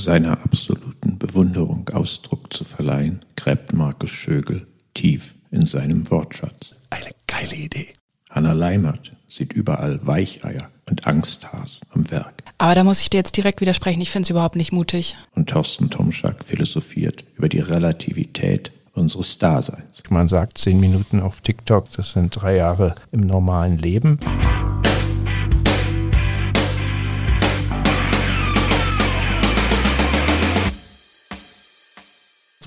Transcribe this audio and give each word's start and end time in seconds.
seiner 0.00 0.32
absoluten 0.42 1.18
Bewunderung 1.18 1.88
Ausdruck 1.90 2.52
zu 2.52 2.64
verleihen, 2.64 3.24
gräbt 3.36 3.72
Markus 3.72 4.10
Schögel 4.10 4.66
tief 4.94 5.34
in 5.50 5.66
seinem 5.66 6.10
Wortschatz. 6.10 6.74
Eine 6.90 7.10
geile 7.26 7.54
Idee. 7.54 7.88
Hanna 8.30 8.52
Leimert 8.52 9.12
sieht 9.26 9.52
überall 9.52 10.04
Weicheier 10.06 10.70
und 10.88 11.06
Angsthasen 11.06 11.86
am 11.90 12.10
Werk. 12.10 12.42
Aber 12.58 12.74
da 12.74 12.84
muss 12.84 13.00
ich 13.00 13.10
dir 13.10 13.18
jetzt 13.18 13.36
direkt 13.36 13.60
widersprechen. 13.60 14.00
Ich 14.00 14.10
finde 14.10 14.24
es 14.24 14.30
überhaupt 14.30 14.56
nicht 14.56 14.72
mutig. 14.72 15.16
Und 15.34 15.50
Thorsten 15.50 15.90
Tomschak 15.90 16.44
philosophiert 16.44 17.24
über 17.36 17.48
die 17.48 17.60
Relativität 17.60 18.72
unseres 18.92 19.38
Daseins. 19.38 20.02
Man 20.10 20.28
sagt 20.28 20.58
zehn 20.58 20.80
Minuten 20.80 21.20
auf 21.20 21.40
TikTok, 21.40 21.90
das 21.92 22.12
sind 22.12 22.30
drei 22.30 22.56
Jahre 22.56 22.96
im 23.12 23.20
normalen 23.20 23.78
Leben. 23.78 24.18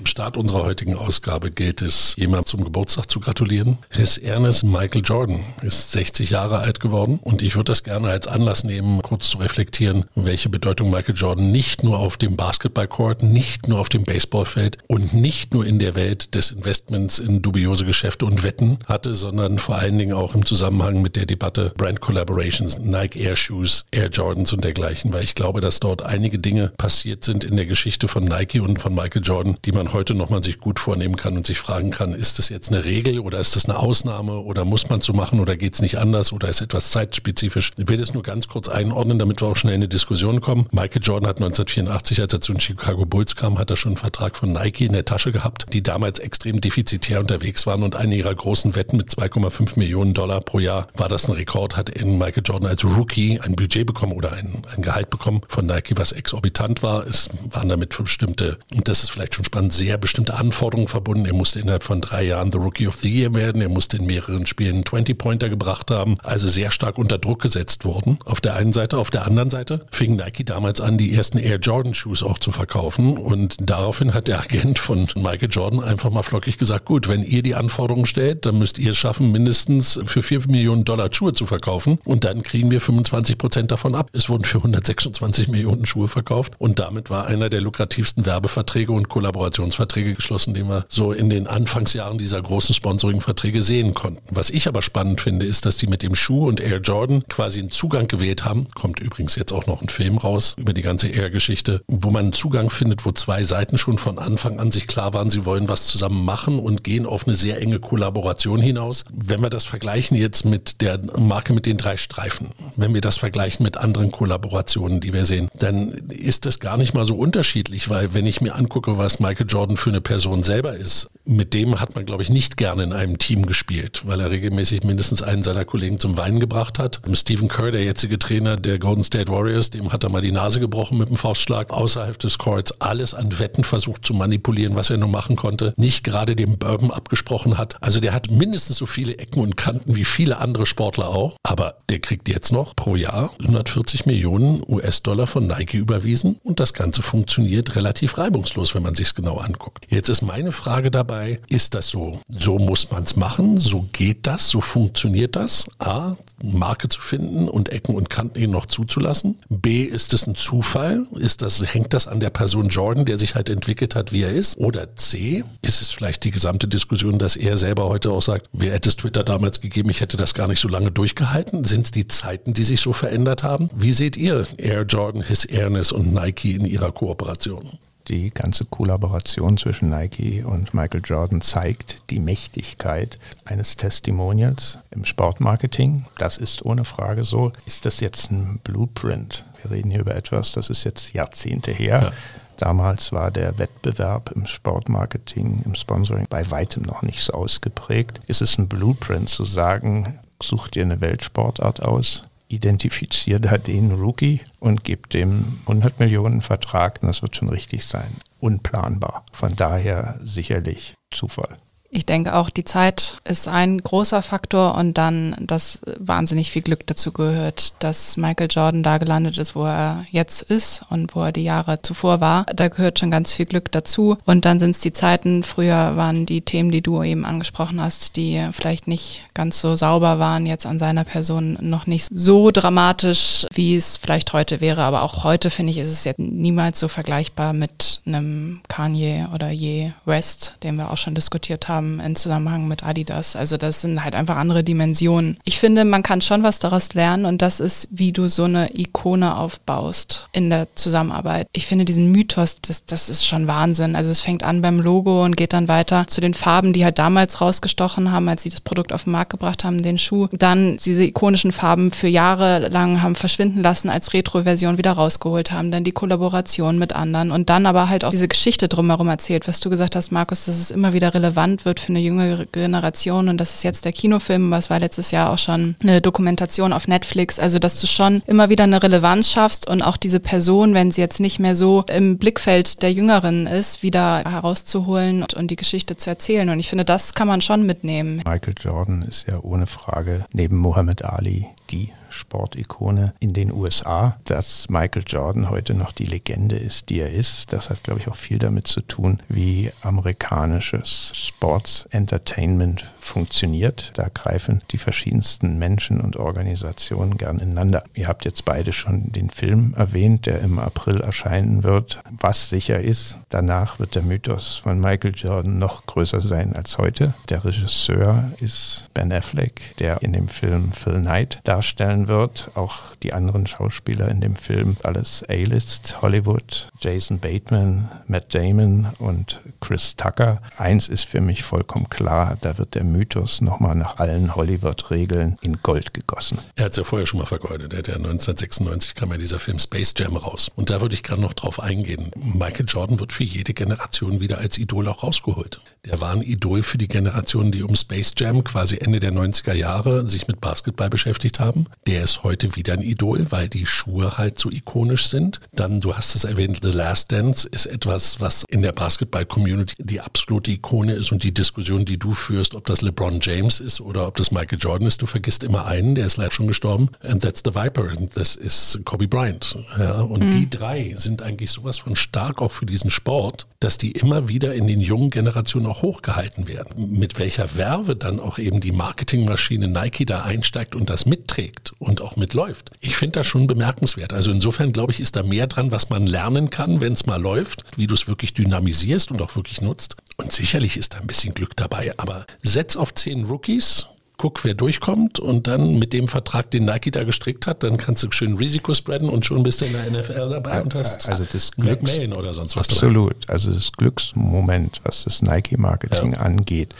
Start 0.06 0.36
unserer 0.36 0.64
heutigen 0.64 0.94
Ausgabe 0.94 1.50
gilt 1.50 1.82
es, 1.82 2.14
jemandem 2.16 2.46
zum 2.46 2.64
Geburtstag 2.64 3.10
zu 3.10 3.20
gratulieren. 3.20 3.78
His 3.90 4.18
Ernest 4.18 4.64
Michael 4.64 5.02
Jordan 5.04 5.40
ist 5.62 5.92
60 5.92 6.30
Jahre 6.30 6.58
alt 6.58 6.80
geworden 6.80 7.18
und 7.22 7.42
ich 7.42 7.56
würde 7.56 7.72
das 7.72 7.82
gerne 7.82 8.08
als 8.08 8.26
Anlass 8.26 8.64
nehmen, 8.64 9.02
kurz 9.02 9.30
zu 9.30 9.38
reflektieren, 9.38 10.04
welche 10.14 10.48
Bedeutung 10.48 10.90
Michael 10.90 11.14
Jordan 11.14 11.50
nicht 11.50 11.82
nur 11.82 11.98
auf 11.98 12.16
dem 12.16 12.36
Basketballcourt, 12.36 13.22
nicht 13.22 13.68
nur 13.68 13.78
auf 13.80 13.88
dem 13.88 14.04
Baseballfeld 14.04 14.78
und 14.86 15.14
nicht 15.14 15.54
nur 15.54 15.64
in 15.64 15.78
der 15.78 15.94
Welt 15.94 16.34
des 16.34 16.50
Investments 16.50 17.18
in 17.18 17.42
dubiose 17.42 17.84
Geschäfte 17.84 18.26
und 18.26 18.42
Wetten 18.42 18.78
hatte, 18.86 19.14
sondern 19.14 19.58
vor 19.58 19.76
allen 19.76 19.98
Dingen 19.98 20.12
auch 20.12 20.34
im 20.34 20.44
Zusammenhang 20.44 21.02
mit 21.02 21.16
der 21.16 21.26
Debatte 21.26 21.72
Brand 21.76 22.00
Collaborations, 22.00 22.78
Nike 22.78 23.20
Air 23.20 23.36
Shoes, 23.36 23.84
Air 23.90 24.08
Jordans 24.10 24.52
und 24.52 24.64
dergleichen, 24.64 25.12
weil 25.12 25.24
ich 25.24 25.34
glaube, 25.34 25.60
dass 25.60 25.80
dort 25.80 26.02
einige 26.02 26.38
Dinge 26.38 26.72
passiert 26.76 27.24
sind 27.24 27.44
in 27.44 27.56
der 27.56 27.66
Geschichte 27.66 28.08
von 28.08 28.24
Nike 28.24 28.60
und 28.60 28.80
von 28.80 28.94
Michael 28.94 29.22
Jordan, 29.22 29.56
die 29.64 29.72
man 29.72 29.92
heute 29.94 30.14
noch 30.14 30.28
man 30.28 30.42
sich 30.42 30.60
gut 30.60 30.78
vornehmen 30.78 31.16
kann 31.16 31.36
und 31.36 31.46
sich 31.46 31.58
fragen 31.58 31.90
kann, 31.90 32.12
ist 32.12 32.38
das 32.38 32.48
jetzt 32.48 32.70
eine 32.70 32.84
Regel 32.84 33.20
oder 33.20 33.38
ist 33.38 33.56
das 33.56 33.66
eine 33.66 33.78
Ausnahme 33.78 34.40
oder 34.40 34.64
muss 34.64 34.90
man 34.90 35.00
so 35.00 35.12
machen 35.12 35.40
oder 35.40 35.56
geht 35.56 35.74
es 35.74 35.82
nicht 35.82 35.98
anders 35.98 36.32
oder 36.32 36.48
ist 36.48 36.60
etwas 36.60 36.90
zeitspezifisch? 36.90 37.72
Ich 37.78 37.88
will 37.88 37.96
das 37.96 38.12
nur 38.12 38.22
ganz 38.22 38.48
kurz 38.48 38.68
einordnen, 38.68 39.18
damit 39.18 39.40
wir 39.40 39.48
auch 39.48 39.56
schnell 39.56 39.74
in 39.74 39.80
eine 39.80 39.88
Diskussion 39.88 40.40
kommen. 40.40 40.66
Michael 40.72 41.02
Jordan 41.02 41.28
hat 41.28 41.36
1984, 41.36 42.20
als 42.20 42.32
er 42.32 42.40
zu 42.40 42.52
den 42.52 42.60
Chicago 42.60 43.06
Bulls 43.06 43.36
kam, 43.36 43.58
hat 43.58 43.70
er 43.70 43.76
schon 43.76 43.92
einen 43.92 43.96
Vertrag 43.96 44.36
von 44.36 44.52
Nike 44.52 44.86
in 44.86 44.92
der 44.92 45.04
Tasche 45.04 45.32
gehabt, 45.32 45.66
die 45.72 45.82
damals 45.82 46.18
extrem 46.18 46.60
defizitär 46.60 47.20
unterwegs 47.20 47.66
waren 47.66 47.82
und 47.82 47.96
eine 47.96 48.16
ihrer 48.16 48.34
großen 48.34 48.74
Wetten 48.74 48.96
mit 48.96 49.10
2,5 49.10 49.78
Millionen 49.78 50.14
Dollar 50.14 50.40
pro 50.40 50.58
Jahr 50.58 50.88
war 50.94 51.08
das 51.08 51.28
ein 51.28 51.32
Rekord, 51.32 51.76
hat 51.76 51.88
in 51.90 52.18
Michael 52.18 52.42
Jordan 52.44 52.68
als 52.68 52.84
Rookie 52.84 53.40
ein 53.40 53.54
Budget 53.54 53.86
bekommen 53.86 54.12
oder 54.12 54.32
ein, 54.32 54.62
ein 54.74 54.82
Gehalt 54.82 55.10
bekommen 55.10 55.42
von 55.48 55.66
Nike, 55.66 55.96
was 55.96 56.12
exorbitant 56.12 56.82
war. 56.82 57.06
Es 57.06 57.28
waren 57.50 57.68
damit 57.68 57.96
bestimmte, 57.96 58.58
und 58.74 58.88
das 58.88 59.02
ist 59.02 59.10
vielleicht 59.10 59.34
schon 59.34 59.44
spannend, 59.44 59.72
sehr 59.74 59.98
bestimmte 59.98 60.34
Anforderungen 60.34 60.88
verbunden. 60.88 61.26
Er 61.26 61.34
musste 61.34 61.60
innerhalb 61.60 61.82
von 61.82 62.00
drei 62.00 62.24
Jahren 62.24 62.52
The 62.52 62.58
Rookie 62.58 62.86
of 62.86 62.96
the 62.96 63.08
Year 63.08 63.34
werden. 63.34 63.60
Er 63.60 63.68
musste 63.68 63.96
in 63.96 64.06
mehreren 64.06 64.46
Spielen 64.46 64.84
20-Pointer 64.84 65.48
gebracht 65.48 65.90
haben. 65.90 66.14
Also 66.22 66.48
sehr 66.48 66.70
stark 66.70 66.98
unter 66.98 67.18
Druck 67.18 67.42
gesetzt 67.42 67.84
worden. 67.84 68.18
Auf 68.24 68.40
der 68.40 68.54
einen 68.54 68.72
Seite. 68.72 68.98
Auf 68.98 69.10
der 69.10 69.26
anderen 69.26 69.50
Seite 69.50 69.86
fing 69.90 70.16
Nike 70.16 70.44
damals 70.44 70.80
an, 70.80 70.96
die 70.96 71.14
ersten 71.14 71.38
Air 71.38 71.58
Jordan 71.58 71.94
Shoes 71.94 72.22
auch 72.22 72.38
zu 72.38 72.52
verkaufen. 72.52 73.16
Und 73.16 73.56
daraufhin 73.60 74.14
hat 74.14 74.28
der 74.28 74.40
Agent 74.40 74.78
von 74.78 75.08
Michael 75.16 75.48
Jordan 75.50 75.82
einfach 75.82 76.10
mal 76.10 76.22
flockig 76.22 76.58
gesagt, 76.58 76.84
gut, 76.84 77.08
wenn 77.08 77.22
ihr 77.22 77.42
die 77.42 77.54
Anforderungen 77.54 78.06
stellt, 78.06 78.46
dann 78.46 78.58
müsst 78.58 78.78
ihr 78.78 78.90
es 78.90 78.96
schaffen, 78.96 79.32
mindestens 79.32 80.00
für 80.04 80.22
4 80.22 80.48
Millionen 80.48 80.84
Dollar 80.84 81.08
Schuhe 81.12 81.32
zu 81.32 81.46
verkaufen. 81.46 81.98
Und 82.04 82.24
dann 82.24 82.42
kriegen 82.42 82.70
wir 82.70 82.80
25 82.80 83.38
Prozent 83.38 83.70
davon 83.70 83.94
ab. 83.94 84.10
Es 84.12 84.28
wurden 84.28 84.44
für 84.44 84.58
126 84.58 85.48
Millionen 85.48 85.86
Schuhe 85.86 86.08
verkauft. 86.08 86.52
Und 86.58 86.78
damit 86.78 87.10
war 87.10 87.26
einer 87.26 87.50
der 87.50 87.60
lukrativsten 87.60 88.26
Werbeverträge 88.26 88.92
und 88.92 89.08
Kollaborationsverträge 89.08 89.63
Verträge 89.72 90.14
geschlossen, 90.14 90.54
die 90.54 90.62
wir 90.62 90.86
so 90.88 91.12
in 91.12 91.30
den 91.30 91.46
Anfangsjahren 91.46 92.18
dieser 92.18 92.40
großen 92.42 92.74
Sponsoring-Verträge 92.74 93.62
sehen 93.62 93.94
konnten. 93.94 94.22
Was 94.30 94.50
ich 94.50 94.68
aber 94.68 94.82
spannend 94.82 95.20
finde, 95.20 95.46
ist, 95.46 95.66
dass 95.66 95.76
die 95.76 95.86
mit 95.86 96.02
dem 96.02 96.14
Schuh 96.14 96.46
und 96.46 96.60
Air 96.60 96.80
Jordan 96.80 97.24
quasi 97.28 97.60
einen 97.60 97.70
Zugang 97.70 98.08
gewählt 98.08 98.44
haben. 98.44 98.68
Kommt 98.74 99.00
übrigens 99.00 99.36
jetzt 99.36 99.52
auch 99.52 99.66
noch 99.66 99.82
ein 99.82 99.88
Film 99.88 100.18
raus 100.18 100.54
über 100.58 100.72
die 100.72 100.82
ganze 100.82 101.08
Air-Geschichte, 101.08 101.82
wo 101.86 102.10
man 102.10 102.24
einen 102.24 102.32
Zugang 102.32 102.70
findet, 102.70 103.04
wo 103.04 103.12
zwei 103.12 103.44
Seiten 103.44 103.78
schon 103.78 103.98
von 103.98 104.18
Anfang 104.18 104.58
an 104.58 104.70
sich 104.70 104.86
klar 104.86 105.14
waren, 105.14 105.30
sie 105.30 105.44
wollen 105.44 105.68
was 105.68 105.86
zusammen 105.86 106.24
machen 106.24 106.58
und 106.58 106.84
gehen 106.84 107.06
auf 107.06 107.26
eine 107.26 107.34
sehr 107.34 107.60
enge 107.60 107.80
Kollaboration 107.80 108.60
hinaus. 108.60 109.04
Wenn 109.12 109.42
wir 109.42 109.50
das 109.50 109.64
vergleichen 109.64 110.16
jetzt 110.16 110.44
mit 110.44 110.80
der 110.80 111.00
Marke 111.18 111.52
mit 111.52 111.66
den 111.66 111.76
drei 111.76 111.96
Streifen, 111.96 112.48
wenn 112.76 112.94
wir 112.94 113.00
das 113.00 113.16
vergleichen 113.16 113.64
mit 113.64 113.76
anderen 113.76 114.10
Kollaborationen, 114.10 115.00
die 115.00 115.12
wir 115.12 115.24
sehen, 115.24 115.48
dann 115.58 115.90
ist 116.08 116.46
das 116.46 116.60
gar 116.60 116.76
nicht 116.76 116.94
mal 116.94 117.06
so 117.06 117.14
unterschiedlich, 117.16 117.88
weil 117.90 118.14
wenn 118.14 118.26
ich 118.26 118.40
mir 118.40 118.54
angucke, 118.54 118.98
was 118.98 119.20
Michael 119.20 119.46
Jordan 119.54 119.76
für 119.76 119.90
eine 119.90 120.00
Person 120.00 120.42
selber 120.42 120.74
ist, 120.74 121.10
mit 121.24 121.54
dem 121.54 121.80
hat 121.80 121.94
man, 121.94 122.04
glaube 122.04 122.24
ich, 122.24 122.28
nicht 122.28 122.56
gerne 122.56 122.82
in 122.82 122.92
einem 122.92 123.18
Team 123.18 123.46
gespielt, 123.46 124.02
weil 124.04 124.20
er 124.20 124.32
regelmäßig 124.32 124.82
mindestens 124.82 125.22
einen 125.22 125.44
seiner 125.44 125.64
Kollegen 125.64 126.00
zum 126.00 126.16
Weinen 126.16 126.40
gebracht 126.40 126.80
hat. 126.80 127.00
Stephen 127.12 127.48
Kerr, 127.48 127.70
der 127.70 127.84
jetzige 127.84 128.18
Trainer 128.18 128.56
der 128.56 128.80
Golden 128.80 129.04
State 129.04 129.30
Warriors, 129.30 129.70
dem 129.70 129.92
hat 129.92 130.02
er 130.02 130.10
mal 130.10 130.22
die 130.22 130.32
Nase 130.32 130.58
gebrochen 130.58 130.98
mit 130.98 131.08
dem 131.08 131.16
Faustschlag 131.16 131.70
außerhalb 131.70 132.18
des 132.18 132.38
Courts, 132.38 132.80
alles 132.80 133.14
an 133.14 133.38
Wetten 133.38 133.62
versucht 133.62 134.04
zu 134.04 134.12
manipulieren, 134.12 134.74
was 134.74 134.90
er 134.90 134.96
nur 134.96 135.08
machen 135.08 135.36
konnte, 135.36 135.72
nicht 135.76 136.02
gerade 136.02 136.34
dem 136.34 136.58
Bourbon 136.58 136.90
abgesprochen 136.90 137.56
hat. 137.56 137.76
Also 137.80 138.00
der 138.00 138.12
hat 138.12 138.32
mindestens 138.32 138.78
so 138.78 138.86
viele 138.86 139.18
Ecken 139.18 139.40
und 139.40 139.56
Kanten 139.56 139.94
wie 139.94 140.04
viele 140.04 140.38
andere 140.38 140.66
Sportler 140.66 141.10
auch, 141.10 141.36
aber 141.44 141.76
der 141.88 142.00
kriegt 142.00 142.28
jetzt 142.28 142.50
noch 142.50 142.74
pro 142.74 142.96
Jahr 142.96 143.30
140 143.38 144.04
Millionen 144.06 144.64
US-Dollar 144.66 145.28
von 145.28 145.46
Nike 145.46 145.78
überwiesen 145.78 146.40
und 146.42 146.58
das 146.58 146.74
Ganze 146.74 147.02
funktioniert 147.02 147.76
relativ 147.76 148.18
reibungslos, 148.18 148.74
wenn 148.74 148.82
man 148.82 148.96
sich 148.96 149.06
es 149.06 149.14
genau 149.14 149.38
anguckt. 149.44 149.86
Jetzt 149.88 150.08
ist 150.08 150.22
meine 150.22 150.52
Frage 150.52 150.90
dabei, 150.90 151.40
ist 151.48 151.74
das 151.74 151.88
so? 151.88 152.20
So 152.28 152.58
muss 152.58 152.90
man 152.90 153.02
es 153.04 153.16
machen? 153.16 153.58
So 153.58 153.86
geht 153.92 154.26
das? 154.26 154.48
So 154.48 154.60
funktioniert 154.60 155.36
das? 155.36 155.66
A, 155.78 156.16
Marke 156.42 156.88
zu 156.88 157.00
finden 157.00 157.48
und 157.48 157.68
Ecken 157.68 157.94
und 157.94 158.10
Kanten 158.10 158.50
noch 158.50 158.66
zuzulassen? 158.66 159.38
B, 159.48 159.82
ist 159.82 160.12
es 160.12 160.26
ein 160.26 160.34
Zufall? 160.34 161.06
Ist 161.16 161.42
das, 161.42 161.62
hängt 161.74 161.94
das 161.94 162.06
an 162.06 162.20
der 162.20 162.30
Person 162.30 162.68
Jordan, 162.68 163.04
der 163.04 163.18
sich 163.18 163.34
halt 163.34 163.48
entwickelt 163.48 163.94
hat, 163.94 164.12
wie 164.12 164.22
er 164.22 164.30
ist? 164.30 164.58
Oder 164.58 164.96
C, 164.96 165.44
ist 165.62 165.80
es 165.80 165.90
vielleicht 165.90 166.24
die 166.24 166.30
gesamte 166.30 166.68
Diskussion, 166.68 167.18
dass 167.18 167.36
er 167.36 167.56
selber 167.56 167.88
heute 167.88 168.10
auch 168.10 168.22
sagt, 168.22 168.48
wer 168.52 168.72
hätte 168.72 168.88
es 168.88 168.96
Twitter 168.96 169.24
damals 169.24 169.60
gegeben, 169.60 169.90
ich 169.90 170.00
hätte 170.00 170.16
das 170.16 170.34
gar 170.34 170.48
nicht 170.48 170.60
so 170.60 170.68
lange 170.68 170.90
durchgehalten? 170.90 171.64
Sind 171.64 171.86
es 171.86 171.90
die 171.90 172.08
Zeiten, 172.08 172.54
die 172.54 172.64
sich 172.64 172.80
so 172.80 172.92
verändert 172.92 173.42
haben? 173.42 173.70
Wie 173.74 173.92
seht 173.92 174.16
ihr 174.16 174.46
Air 174.56 174.82
Jordan, 174.82 175.22
His 175.22 175.44
Airness 175.44 175.92
und 175.92 176.12
Nike 176.12 176.54
in 176.54 176.66
ihrer 176.66 176.92
Kooperation? 176.92 177.78
Die 178.08 178.30
ganze 178.30 178.66
Kollaboration 178.66 179.56
zwischen 179.56 179.88
Nike 179.88 180.44
und 180.44 180.74
Michael 180.74 181.00
Jordan 181.02 181.40
zeigt 181.40 182.02
die 182.10 182.20
Mächtigkeit 182.20 183.18
eines 183.46 183.76
Testimonials 183.76 184.78
im 184.90 185.06
Sportmarketing. 185.06 186.04
Das 186.18 186.36
ist 186.36 186.66
ohne 186.66 186.84
Frage 186.84 187.24
so. 187.24 187.52
Ist 187.64 187.86
das 187.86 188.00
jetzt 188.00 188.30
ein 188.30 188.60
Blueprint? 188.62 189.46
Wir 189.62 189.70
reden 189.70 189.90
hier 189.90 190.00
über 190.00 190.14
etwas, 190.14 190.52
das 190.52 190.68
ist 190.68 190.84
jetzt 190.84 191.14
Jahrzehnte 191.14 191.70
her. 191.72 192.02
Ja. 192.02 192.12
Damals 192.58 193.12
war 193.12 193.30
der 193.30 193.58
Wettbewerb 193.58 194.30
im 194.34 194.46
Sportmarketing, 194.46 195.62
im 195.64 195.74
Sponsoring 195.74 196.26
bei 196.28 196.50
weitem 196.50 196.82
noch 196.82 197.02
nicht 197.02 197.20
so 197.20 197.32
ausgeprägt. 197.32 198.20
Ist 198.26 198.42
es 198.42 198.58
ein 198.58 198.68
Blueprint 198.68 199.30
zu 199.30 199.44
sagen, 199.44 200.20
such 200.42 200.68
dir 200.68 200.82
eine 200.82 201.00
Weltsportart 201.00 201.82
aus, 201.82 202.22
identifiziere 202.54 203.40
da 203.40 203.58
den 203.58 203.92
Rookie 203.92 204.40
und 204.60 204.84
gebe 204.84 205.08
dem 205.08 205.58
100 205.62 206.00
Millionen 206.00 206.40
Vertrag. 206.40 207.00
Das 207.00 207.22
wird 207.22 207.36
schon 207.36 207.48
richtig 207.48 207.84
sein. 207.84 208.16
Unplanbar. 208.40 209.24
Von 209.32 209.56
daher 209.56 210.20
sicherlich 210.22 210.94
Zufall. 211.12 211.56
Ich 211.96 212.06
denke 212.06 212.34
auch, 212.34 212.50
die 212.50 212.64
Zeit 212.64 213.18
ist 213.22 213.46
ein 213.46 213.78
großer 213.78 214.20
Faktor 214.20 214.74
und 214.74 214.98
dann, 214.98 215.36
dass 215.38 215.80
wahnsinnig 215.96 216.50
viel 216.50 216.62
Glück 216.62 216.84
dazu 216.88 217.12
gehört, 217.12 217.72
dass 217.78 218.16
Michael 218.16 218.48
Jordan 218.50 218.82
da 218.82 218.98
gelandet 218.98 219.38
ist, 219.38 219.54
wo 219.54 219.64
er 219.64 220.04
jetzt 220.10 220.42
ist 220.42 220.82
und 220.90 221.14
wo 221.14 221.22
er 221.22 221.30
die 221.30 221.44
Jahre 221.44 221.82
zuvor 221.82 222.20
war. 222.20 222.46
Da 222.46 222.66
gehört 222.66 222.98
schon 222.98 223.12
ganz 223.12 223.32
viel 223.32 223.46
Glück 223.46 223.70
dazu. 223.70 224.18
Und 224.24 224.44
dann 224.44 224.58
sind 224.58 224.72
es 224.72 224.80
die 224.80 224.92
Zeiten, 224.92 225.44
früher 225.44 225.94
waren 225.94 226.26
die 226.26 226.40
Themen, 226.40 226.72
die 226.72 226.82
du 226.82 227.00
eben 227.04 227.24
angesprochen 227.24 227.80
hast, 227.80 228.16
die 228.16 228.44
vielleicht 228.50 228.88
nicht 228.88 229.22
ganz 229.32 229.60
so 229.60 229.76
sauber 229.76 230.18
waren, 230.18 230.46
jetzt 230.46 230.66
an 230.66 230.80
seiner 230.80 231.04
Person 231.04 231.56
noch 231.60 231.86
nicht 231.86 232.08
so 232.10 232.50
dramatisch, 232.50 233.46
wie 233.54 233.76
es 233.76 233.98
vielleicht 233.98 234.32
heute 234.32 234.60
wäre. 234.60 234.82
Aber 234.82 235.02
auch 235.02 235.22
heute, 235.22 235.48
finde 235.48 235.70
ich, 235.70 235.78
ist 235.78 235.92
es 235.92 236.02
jetzt 236.02 236.18
niemals 236.18 236.80
so 236.80 236.88
vergleichbar 236.88 237.52
mit 237.52 238.00
einem 238.04 238.62
Kanye 238.66 239.28
oder 239.32 239.50
Je 239.50 239.92
West, 240.04 240.56
den 240.64 240.74
wir 240.74 240.90
auch 240.90 240.98
schon 240.98 241.14
diskutiert 241.14 241.68
haben 241.68 241.83
haben 241.84 242.00
im 242.00 242.16
Zusammenhang 242.16 242.66
mit 242.66 242.84
Adidas. 242.84 243.36
Also 243.36 243.56
das 243.56 243.82
sind 243.82 244.02
halt 244.02 244.14
einfach 244.14 244.36
andere 244.36 244.64
Dimensionen. 244.64 245.38
Ich 245.44 245.58
finde, 245.58 245.84
man 245.84 246.02
kann 246.02 246.20
schon 246.20 246.42
was 246.42 246.58
daraus 246.58 246.94
lernen 246.94 247.24
und 247.26 247.42
das 247.42 247.60
ist, 247.60 247.88
wie 247.90 248.12
du 248.12 248.28
so 248.28 248.44
eine 248.44 248.70
Ikone 248.76 249.36
aufbaust 249.36 250.28
in 250.32 250.50
der 250.50 250.68
Zusammenarbeit. 250.74 251.46
Ich 251.52 251.66
finde 251.66 251.84
diesen 251.84 252.10
Mythos, 252.10 252.60
das, 252.60 252.86
das 252.86 253.08
ist 253.08 253.26
schon 253.26 253.46
Wahnsinn. 253.46 253.96
Also 253.96 254.10
es 254.10 254.20
fängt 254.20 254.42
an 254.42 254.62
beim 254.62 254.80
Logo 254.80 255.24
und 255.24 255.36
geht 255.36 255.52
dann 255.52 255.68
weiter 255.68 256.06
zu 256.06 256.20
den 256.20 256.34
Farben, 256.34 256.72
die 256.72 256.84
halt 256.84 256.98
damals 256.98 257.40
rausgestochen 257.40 258.10
haben, 258.10 258.28
als 258.28 258.42
sie 258.42 258.48
das 258.48 258.60
Produkt 258.60 258.92
auf 258.92 259.04
den 259.04 259.12
Markt 259.12 259.30
gebracht 259.30 259.64
haben, 259.64 259.82
den 259.82 259.98
Schuh. 259.98 260.28
Dann 260.32 260.78
diese 260.84 261.04
ikonischen 261.04 261.52
Farben 261.52 261.92
für 261.92 262.08
Jahre 262.08 262.68
lang 262.68 263.02
haben 263.02 263.14
verschwinden 263.14 263.62
lassen, 263.62 263.90
als 263.90 264.12
Retro-Version 264.14 264.78
wieder 264.78 264.92
rausgeholt 264.92 265.52
haben. 265.52 265.70
Dann 265.70 265.84
die 265.84 265.92
Kollaboration 265.92 266.78
mit 266.78 266.94
anderen 266.94 267.30
und 267.30 267.50
dann 267.50 267.66
aber 267.66 267.88
halt 267.88 268.04
auch 268.04 268.10
diese 268.10 268.28
Geschichte 268.28 268.68
drumherum 268.68 269.08
erzählt, 269.08 269.46
was 269.48 269.60
du 269.60 269.70
gesagt 269.70 269.96
hast, 269.96 270.12
Markus, 270.12 270.46
dass 270.46 270.58
es 270.58 270.70
immer 270.70 270.92
wieder 270.92 271.14
relevant 271.14 271.64
wird 271.64 271.73
für 271.80 271.90
eine 271.90 272.00
jüngere 272.00 272.46
Generation 272.46 273.28
und 273.28 273.38
das 273.38 273.54
ist 273.54 273.64
jetzt 273.64 273.84
der 273.84 273.92
Kinofilm, 273.92 274.50
was 274.50 274.70
war 274.70 274.80
letztes 274.80 275.10
Jahr 275.10 275.30
auch 275.30 275.38
schon 275.38 275.76
eine 275.82 276.00
Dokumentation 276.00 276.72
auf 276.72 276.88
Netflix. 276.88 277.38
Also 277.38 277.58
dass 277.58 277.80
du 277.80 277.86
schon 277.86 278.22
immer 278.26 278.48
wieder 278.48 278.64
eine 278.64 278.82
Relevanz 278.82 279.30
schaffst 279.30 279.68
und 279.68 279.82
auch 279.82 279.96
diese 279.96 280.20
Person, 280.20 280.74
wenn 280.74 280.90
sie 280.90 281.00
jetzt 281.00 281.20
nicht 281.20 281.38
mehr 281.38 281.56
so 281.56 281.84
im 281.88 282.18
Blickfeld 282.18 282.82
der 282.82 282.92
Jüngeren 282.92 283.46
ist, 283.46 283.82
wieder 283.82 284.20
herauszuholen 284.24 285.22
und, 285.22 285.34
und 285.34 285.50
die 285.50 285.56
Geschichte 285.56 285.96
zu 285.96 286.10
erzählen. 286.10 286.48
Und 286.50 286.60
ich 286.60 286.68
finde, 286.68 286.84
das 286.84 287.14
kann 287.14 287.28
man 287.28 287.40
schon 287.40 287.66
mitnehmen. 287.66 288.22
Michael 288.26 288.54
Jordan 288.58 289.02
ist 289.02 289.26
ja 289.30 289.38
ohne 289.40 289.66
Frage 289.66 290.26
neben 290.32 290.56
Muhammad 290.56 291.04
Ali 291.04 291.46
die 291.70 291.90
Sportikone 292.14 293.14
in 293.20 293.32
den 293.32 293.52
USA. 293.52 294.18
Dass 294.24 294.68
Michael 294.68 295.04
Jordan 295.06 295.50
heute 295.50 295.74
noch 295.74 295.92
die 295.92 296.06
Legende 296.06 296.56
ist, 296.56 296.88
die 296.88 297.00
er 297.00 297.12
ist, 297.12 297.52
das 297.52 297.70
hat, 297.70 297.82
glaube 297.82 298.00
ich, 298.00 298.08
auch 298.08 298.16
viel 298.16 298.38
damit 298.38 298.66
zu 298.66 298.80
tun, 298.80 299.20
wie 299.28 299.72
amerikanisches 299.82 301.12
Sports 301.14 301.86
Entertainment 301.90 302.90
funktioniert. 302.98 303.92
Da 303.94 304.08
greifen 304.12 304.60
die 304.70 304.78
verschiedensten 304.78 305.58
Menschen 305.58 306.00
und 306.00 306.16
Organisationen 306.16 307.16
gern 307.16 307.38
ineinander. 307.38 307.84
Ihr 307.94 308.08
habt 308.08 308.24
jetzt 308.24 308.44
beide 308.44 308.72
schon 308.72 309.12
den 309.12 309.30
Film 309.30 309.74
erwähnt, 309.76 310.26
der 310.26 310.40
im 310.40 310.58
April 310.58 311.00
erscheinen 311.00 311.62
wird. 311.62 312.00
Was 312.10 312.50
sicher 312.50 312.80
ist, 312.80 313.18
danach 313.28 313.78
wird 313.78 313.94
der 313.94 314.02
Mythos 314.02 314.56
von 314.56 314.80
Michael 314.80 315.14
Jordan 315.14 315.58
noch 315.58 315.86
größer 315.86 316.20
sein 316.20 316.54
als 316.54 316.78
heute. 316.78 317.14
Der 317.28 317.44
Regisseur 317.44 318.30
ist 318.40 318.90
Ben 318.94 319.12
Affleck, 319.12 319.76
der 319.78 320.02
in 320.02 320.12
dem 320.12 320.28
Film 320.28 320.72
Phil 320.72 321.00
Knight 321.00 321.40
darstellen 321.44 322.03
wird. 322.08 322.50
Auch 322.54 322.94
die 323.02 323.12
anderen 323.12 323.46
Schauspieler 323.46 324.08
in 324.08 324.20
dem 324.20 324.36
Film, 324.36 324.76
alles 324.82 325.24
A-List, 325.28 326.02
Hollywood, 326.02 326.68
Jason 326.80 327.18
Bateman, 327.18 327.90
Matt 328.06 328.34
Damon 328.34 328.88
und 328.98 329.40
Chris 329.60 329.96
Tucker. 329.96 330.40
Eins 330.56 330.88
ist 330.88 331.04
für 331.04 331.20
mich 331.20 331.42
vollkommen 331.42 331.88
klar, 331.88 332.36
da 332.40 332.58
wird 332.58 332.74
der 332.74 332.84
Mythos 332.84 333.40
nochmal 333.40 333.74
nach 333.74 333.98
allen 333.98 334.34
Hollywood-Regeln 334.34 335.36
in 335.40 335.62
Gold 335.62 335.94
gegossen. 335.94 336.38
Er 336.56 336.66
hat 336.66 336.72
es 336.72 336.76
ja 336.78 336.84
vorher 336.84 337.06
schon 337.06 337.20
mal 337.20 337.26
vergeudet. 337.26 337.72
Er 337.72 337.78
hat 337.78 337.88
ja 337.88 337.94
1996 337.94 338.94
kam 338.94 339.10
ja 339.10 339.18
dieser 339.18 339.40
Film 339.40 339.58
Space 339.58 339.94
Jam 339.96 340.16
raus. 340.16 340.50
Und 340.54 340.70
da 340.70 340.80
würde 340.80 340.94
ich 340.94 341.02
gerade 341.02 341.20
noch 341.20 341.32
drauf 341.32 341.60
eingehen. 341.60 342.10
Michael 342.16 342.66
Jordan 342.66 343.00
wird 343.00 343.12
für 343.12 343.24
jede 343.24 343.54
Generation 343.54 344.20
wieder 344.20 344.38
als 344.38 344.58
Idol 344.58 344.88
auch 344.88 345.02
rausgeholt. 345.02 345.60
Der 345.84 346.00
war 346.00 346.12
ein 346.12 346.22
Idol 346.22 346.62
für 346.62 346.78
die 346.78 346.88
Generation, 346.88 347.52
die 347.52 347.62
um 347.62 347.74
Space 347.74 348.14
Jam 348.16 348.42
quasi 348.42 348.76
Ende 348.78 349.00
der 349.00 349.12
90er 349.12 349.52
Jahre 349.52 350.08
sich 350.08 350.28
mit 350.28 350.40
Basketball 350.40 350.88
beschäftigt 350.88 351.40
haben. 351.40 351.66
Der 351.86 351.93
ist 352.02 352.22
heute 352.22 352.56
wieder 352.56 352.72
ein 352.72 352.82
Idol, 352.82 353.30
weil 353.30 353.48
die 353.48 353.66
Schuhe 353.66 354.18
halt 354.18 354.38
so 354.38 354.50
ikonisch 354.50 355.06
sind. 355.06 355.40
Dann, 355.52 355.80
du 355.80 355.94
hast 355.94 356.14
es 356.14 356.24
erwähnt, 356.24 356.60
The 356.62 356.70
Last 356.70 357.12
Dance 357.12 357.48
ist 357.48 357.66
etwas, 357.66 358.20
was 358.20 358.44
in 358.48 358.62
der 358.62 358.72
Basketball-Community 358.72 359.76
die 359.78 360.00
absolute 360.00 360.50
Ikone 360.50 360.94
ist 360.94 361.12
und 361.12 361.22
die 361.22 361.32
Diskussion, 361.32 361.84
die 361.84 361.98
du 361.98 362.12
führst, 362.12 362.54
ob 362.54 362.66
das 362.66 362.82
LeBron 362.82 363.20
James 363.20 363.60
ist 363.60 363.80
oder 363.80 364.06
ob 364.06 364.16
das 364.16 364.30
Michael 364.30 364.58
Jordan 364.58 364.88
ist, 364.88 365.02
du 365.02 365.06
vergisst 365.06 365.44
immer 365.44 365.66
einen, 365.66 365.94
der 365.94 366.06
ist 366.06 366.16
leider 366.16 366.30
schon 366.30 366.46
gestorben. 366.46 366.90
And 367.02 367.22
that's 367.22 367.42
the 367.44 367.54
Viper. 367.54 367.92
Und 367.96 368.16
das 368.16 368.36
ist 368.36 368.80
Kobe 368.84 369.08
Bryant. 369.08 369.56
Ja, 369.78 370.00
und 370.00 370.24
mhm. 370.24 370.30
die 370.30 370.50
drei 370.50 370.94
sind 370.96 371.22
eigentlich 371.22 371.50
sowas 371.50 371.78
von 371.78 371.96
stark 371.96 372.42
auch 372.42 372.52
für 372.52 372.66
diesen 372.66 372.90
Sport, 372.90 373.46
dass 373.60 373.78
die 373.78 373.92
immer 373.92 374.28
wieder 374.28 374.54
in 374.54 374.66
den 374.66 374.80
jungen 374.80 375.10
Generationen 375.10 375.66
auch 375.66 375.82
hochgehalten 375.82 376.48
werden. 376.48 376.98
Mit 376.98 377.18
welcher 377.18 377.56
Werbe 377.56 377.96
dann 377.96 378.20
auch 378.20 378.38
eben 378.38 378.60
die 378.60 378.72
Marketingmaschine 378.72 379.68
Nike 379.68 380.04
da 380.04 380.22
einsteigt 380.22 380.74
und 380.74 380.90
das 380.90 381.06
mitträgt 381.06 381.72
und 381.84 382.00
auch 382.00 382.16
mitläuft. 382.16 382.70
Ich 382.80 382.96
finde 382.96 383.20
das 383.20 383.26
schon 383.26 383.46
bemerkenswert. 383.46 384.12
Also 384.12 384.30
insofern 384.30 384.72
glaube 384.72 384.92
ich, 384.92 385.00
ist 385.00 385.16
da 385.16 385.22
mehr 385.22 385.46
dran, 385.46 385.70
was 385.70 385.90
man 385.90 386.06
lernen 386.06 386.50
kann, 386.50 386.80
wenn 386.80 386.92
es 386.94 387.06
mal 387.06 387.20
läuft, 387.20 387.64
wie 387.76 387.86
du 387.86 387.94
es 387.94 388.08
wirklich 388.08 388.34
dynamisierst 388.34 389.10
und 389.10 389.22
auch 389.22 389.36
wirklich 389.36 389.60
nutzt. 389.60 389.96
Und 390.16 390.32
sicherlich 390.32 390.76
ist 390.76 390.94
da 390.94 390.98
ein 390.98 391.06
bisschen 391.06 391.34
Glück 391.34 391.56
dabei, 391.56 391.92
aber 391.96 392.26
setz 392.42 392.76
auf 392.76 392.94
zehn 392.94 393.24
Rookies 393.24 393.86
guck, 394.16 394.44
wer 394.44 394.54
durchkommt 394.54 395.18
und 395.18 395.46
dann 395.46 395.78
mit 395.78 395.92
dem 395.92 396.08
Vertrag, 396.08 396.50
den 396.50 396.64
Nike 396.64 396.90
da 396.90 397.04
gestrickt 397.04 397.46
hat, 397.46 397.62
dann 397.62 397.76
kannst 397.76 398.02
du 398.02 398.12
schön 398.12 398.36
Risiko 398.36 398.72
spreaden 398.74 399.08
und 399.08 399.26
schon 399.26 399.42
bist 399.42 399.60
du 399.60 399.64
in 399.64 399.72
der 399.72 399.90
NFL 399.90 400.30
dabei 400.30 400.62
und 400.62 400.74
hast 400.74 401.08
also 401.08 401.24
das 401.30 401.50
Glücks, 401.52 401.90
oder 402.16 402.32
sonst 402.32 402.56
was. 402.56 402.68
Absolut. 402.68 403.24
Dabei. 403.24 403.32
Also 403.32 403.52
das 403.52 403.72
Glücksmoment, 403.72 404.80
was 404.84 405.04
das 405.04 405.22
Nike-Marketing 405.22 406.12
ja. 406.12 406.20
angeht, 406.20 406.74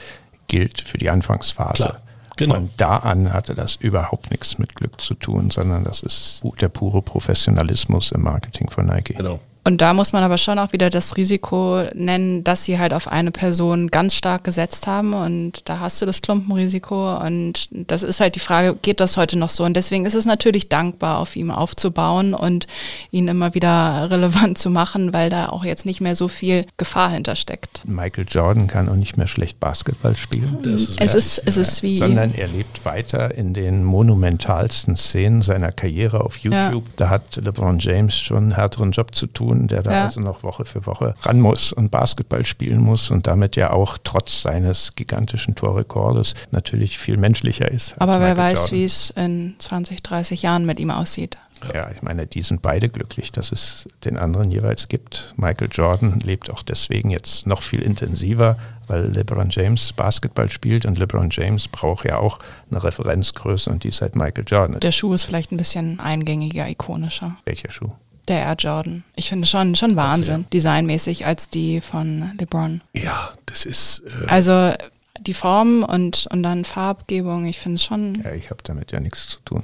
gilt 0.49 0.81
für 0.81 0.99
die 0.99 1.11
Anfangsphase. 1.11 1.83
Klar. 1.83 2.03
Genau. 2.37 2.55
Von 2.55 2.71
da 2.77 2.99
an 2.99 3.33
hatte 3.33 3.55
das 3.55 3.77
überhaupt 3.77 4.31
nichts 4.31 4.59
mit 4.59 4.75
Glück 4.75 5.01
zu 5.01 5.15
tun, 5.15 5.51
sondern 5.51 5.85
das 5.85 6.03
ist 6.03 6.43
der 6.61 6.69
pure 6.69 7.03
Professionalismus 7.03 8.13
im 8.13 8.23
Marketing 8.23 8.71
von 8.71 8.87
Nike. 8.87 9.15
Genau. 9.15 9.41
Und 9.67 9.81
da 9.81 9.95
muss 9.95 10.13
man 10.13 10.23
aber 10.23 10.37
schon 10.37 10.59
auch 10.59 10.75
wieder 10.75 10.91
das 10.91 11.17
Risiko 11.17 11.85
nennen, 11.95 12.45
dass 12.45 12.65
sie 12.65 12.79
halt 12.79 12.93
auf 12.93 13.09
eine 13.09 13.31
Person 13.31 13.89
ganz 13.89 14.15
stark 14.15 14.45
gesetzt 14.45 14.87
haben 14.87 15.15
und 15.15 15.67
da 15.69 15.81
hast 15.81 16.03
du 16.03 16.07
das 16.07 16.21
Klumpenrisiko 16.21 17.17
und 17.17 17.69
das 17.71 18.03
ist 18.03 18.21
halt 18.21 18.35
die 18.35 18.41
Frage, 18.41 18.77
geht 18.83 19.01
das 19.01 19.17
heute 19.17 19.39
noch 19.39 19.49
so? 19.49 19.65
Und 19.65 19.75
deswegen 19.75 20.05
ist 20.05 20.15
es 20.15 20.27
natürlich 20.27 20.69
dankbar, 20.69 21.19
auf 21.19 21.35
ihm 21.35 21.51
aufzubauen 21.51 22.35
und 22.35 22.67
ihn 23.11 23.27
immer 23.27 23.55
wieder 23.55 24.07
relevant 24.11 24.59
zu 24.59 24.69
machen, 24.69 25.15
weil 25.15 25.31
da 25.31 25.49
auch 25.49 25.65
jetzt 25.65 25.87
nicht 25.87 26.03
mehr 26.03 26.15
so 26.15 26.29
viel 26.29 26.67
Gefahr 26.77 27.11
hintersteckt. 27.11 27.89
Michael 27.89 28.27
Jordan 28.29 28.67
kann 28.67 28.91
auch 28.91 28.97
nicht 28.97 29.17
mehr 29.17 29.27
schlecht 29.27 29.61
Basketball 29.61 30.15
spielen. 30.15 30.63
Ist 30.65 31.01
es, 31.01 31.15
ist, 31.15 31.43
es 31.47 31.57
ist 31.57 31.83
wie... 31.83 31.97
Sondern 31.97 32.35
er 32.35 32.49
lebt 32.49 32.85
weiter 32.85 33.35
in 33.35 33.55
den 33.55 33.83
monumentalsten 33.83 34.95
Szenen 34.97 35.41
seiner 35.41 35.73
Karriere 35.73 36.21
auf 36.21 36.37
YouTube. 36.37 36.85
Ja. 36.87 36.95
Da 36.97 37.09
hat 37.09 37.37
LeBron 37.37 37.79
James 37.79 38.19
schon 38.19 38.37
einen 38.37 38.55
härteren 38.57 38.93
Job 38.93 39.15
zu 39.15 39.27
tun 39.27 39.54
der 39.69 39.83
da 39.83 39.93
ja. 39.93 40.05
also 40.05 40.21
noch 40.21 40.43
Woche 40.43 40.65
für 40.65 40.87
Woche 40.87 41.15
ran 41.23 41.41
muss 41.41 41.73
und 41.73 41.91
Basketball 41.91 42.45
spielen 42.45 42.81
muss 42.81 43.11
und 43.11 43.27
damit 43.27 43.57
ja 43.57 43.71
auch 43.71 43.99
trotz 44.03 44.43
seines 44.43 44.95
gigantischen 44.95 45.55
Torrekordes 45.55 46.35
natürlich 46.51 46.99
viel 46.99 47.17
menschlicher 47.17 47.71
ist. 47.71 47.95
Aber 47.99 48.21
wer 48.21 48.37
weiß, 48.37 48.73
wie 48.73 48.85
es 48.85 49.11
in 49.11 49.55
20, 49.59 50.03
30 50.03 50.43
Jahren 50.43 50.67
mit 50.67 50.81
ihm 50.81 50.91
aussieht. 50.91 51.39
Ja, 51.73 51.91
ich 51.91 52.03
meine, 52.03 52.27
die 52.27 52.43
sind 52.43 52.63
beide 52.63 52.89
glücklich, 52.89 53.33
dass 53.33 53.53
es 53.53 53.89
den 54.05 54.19
anderen 54.19 54.51
jeweils 54.51 54.89
gibt. 54.89 55.33
Michael 55.37 55.69
Jordan 55.71 56.21
lebt 56.21 56.51
auch 56.51 56.63
deswegen 56.63 57.11
jetzt 57.11 57.47
noch 57.47 57.63
viel 57.63 57.81
intensiver, 57.81 58.59
weil 58.87 59.07
LeBron 59.07 59.49
James 59.51 59.93
Basketball 59.93 60.51
spielt 60.51 60.85
und 60.85 60.99
LeBron 60.99 61.31
James 61.31 61.69
braucht 61.69 62.05
ja 62.05 62.19
auch 62.19 62.39
eine 62.71 62.83
Referenzgröße 62.83 63.71
und 63.71 63.85
die 63.85 63.89
ist 63.89 64.03
halt 64.03 64.17
Michael 64.17 64.45
Jordan. 64.47 64.81
Der 64.81 64.93
Schuh 64.93 65.15
ist 65.15 65.25
vielleicht 65.25 65.53
ein 65.53 65.57
bisschen 65.57 66.01
eingängiger, 66.01 66.69
ikonischer. 66.69 67.37
Welcher 67.45 67.71
Schuh? 67.71 67.93
Der 68.29 68.39
Air 68.39 68.57
Jordan. 68.59 69.05
Ich 69.17 69.29
finde 69.29 69.47
schon, 69.47 69.75
schon 69.75 69.97
Wahnsinn, 69.97 70.47
designmäßig, 70.53 71.27
als 71.27 71.51
die 71.51 71.81
von 71.81 72.33
LeBron. 72.39 72.81
Ja, 72.95 73.31
das 73.47 73.67
ist. 73.67 74.03
Äh 74.23 74.27
also 74.29 74.73
die 75.21 75.35
Form 75.35 75.83
und, 75.85 76.27
und 76.31 76.43
dann 76.43 76.65
Farbgebung, 76.65 77.47
ich 77.47 77.59
finde 77.59 77.79
schon. 77.81 78.23
Ja, 78.23 78.33
ich 78.33 78.51
habe 78.51 78.63
damit 78.65 78.93
ja 78.93 79.01
nichts 79.01 79.29
zu 79.29 79.39
tun. 79.45 79.63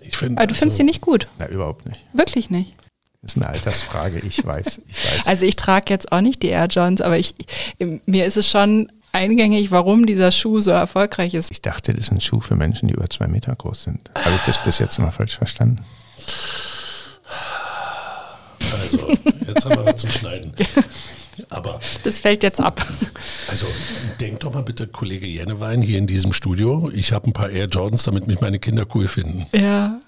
Ich 0.00 0.16
find, 0.16 0.38
Aber 0.38 0.46
du 0.46 0.52
also, 0.52 0.60
findest 0.60 0.78
die 0.78 0.84
nicht 0.84 1.00
gut? 1.00 1.28
Na, 1.38 1.46
überhaupt 1.48 1.86
nicht. 1.86 2.04
Wirklich 2.12 2.50
nicht? 2.50 2.74
Das 3.22 3.32
ist 3.32 3.42
eine 3.42 3.48
Altersfrage, 3.48 4.18
ich 4.20 4.44
weiß. 4.44 4.80
Ich 4.88 5.04
weiß. 5.04 5.26
Also 5.26 5.44
ich 5.44 5.56
trage 5.56 5.86
jetzt 5.90 6.10
auch 6.10 6.20
nicht 6.20 6.42
die 6.42 6.48
Air 6.48 6.66
Jordans, 6.66 7.00
aber 7.00 7.18
ich, 7.18 7.34
mir 8.06 8.24
ist 8.24 8.36
es 8.36 8.48
schon 8.48 8.90
eingängig, 9.12 9.70
warum 9.70 10.06
dieser 10.06 10.32
Schuh 10.32 10.60
so 10.60 10.70
erfolgreich 10.70 11.34
ist. 11.34 11.50
Ich 11.50 11.60
dachte, 11.60 11.92
das 11.92 12.04
ist 12.04 12.12
ein 12.12 12.20
Schuh 12.20 12.40
für 12.40 12.56
Menschen, 12.56 12.88
die 12.88 12.94
über 12.94 13.08
zwei 13.10 13.26
Meter 13.26 13.54
groß 13.54 13.84
sind. 13.84 14.10
Habe 14.14 14.34
ich 14.36 14.42
das 14.42 14.62
bis 14.62 14.78
jetzt 14.78 14.98
mal 14.98 15.10
falsch 15.10 15.36
verstanden? 15.36 15.84
Also, 18.72 19.16
jetzt 19.46 19.64
haben 19.64 19.76
wir 19.76 19.86
was 19.86 19.96
zum 19.96 20.10
Schneiden. 20.10 20.52
Aber 21.48 21.80
das 22.04 22.20
fällt 22.20 22.42
jetzt 22.42 22.60
ab. 22.60 22.84
Also 23.48 23.66
denk 24.20 24.40
doch 24.40 24.52
mal 24.52 24.62
bitte, 24.62 24.86
Kollege 24.86 25.26
Jennewein 25.26 25.80
hier 25.80 25.98
in 25.98 26.06
diesem 26.06 26.32
Studio. 26.32 26.90
Ich 26.92 27.12
habe 27.12 27.30
ein 27.30 27.32
paar 27.32 27.50
Air 27.50 27.66
Jordans, 27.66 28.02
damit 28.02 28.26
mich 28.26 28.40
meine 28.40 28.58
Kinder 28.58 28.86
cool 28.94 29.08
finden. 29.08 29.46
Ja. 29.52 30.00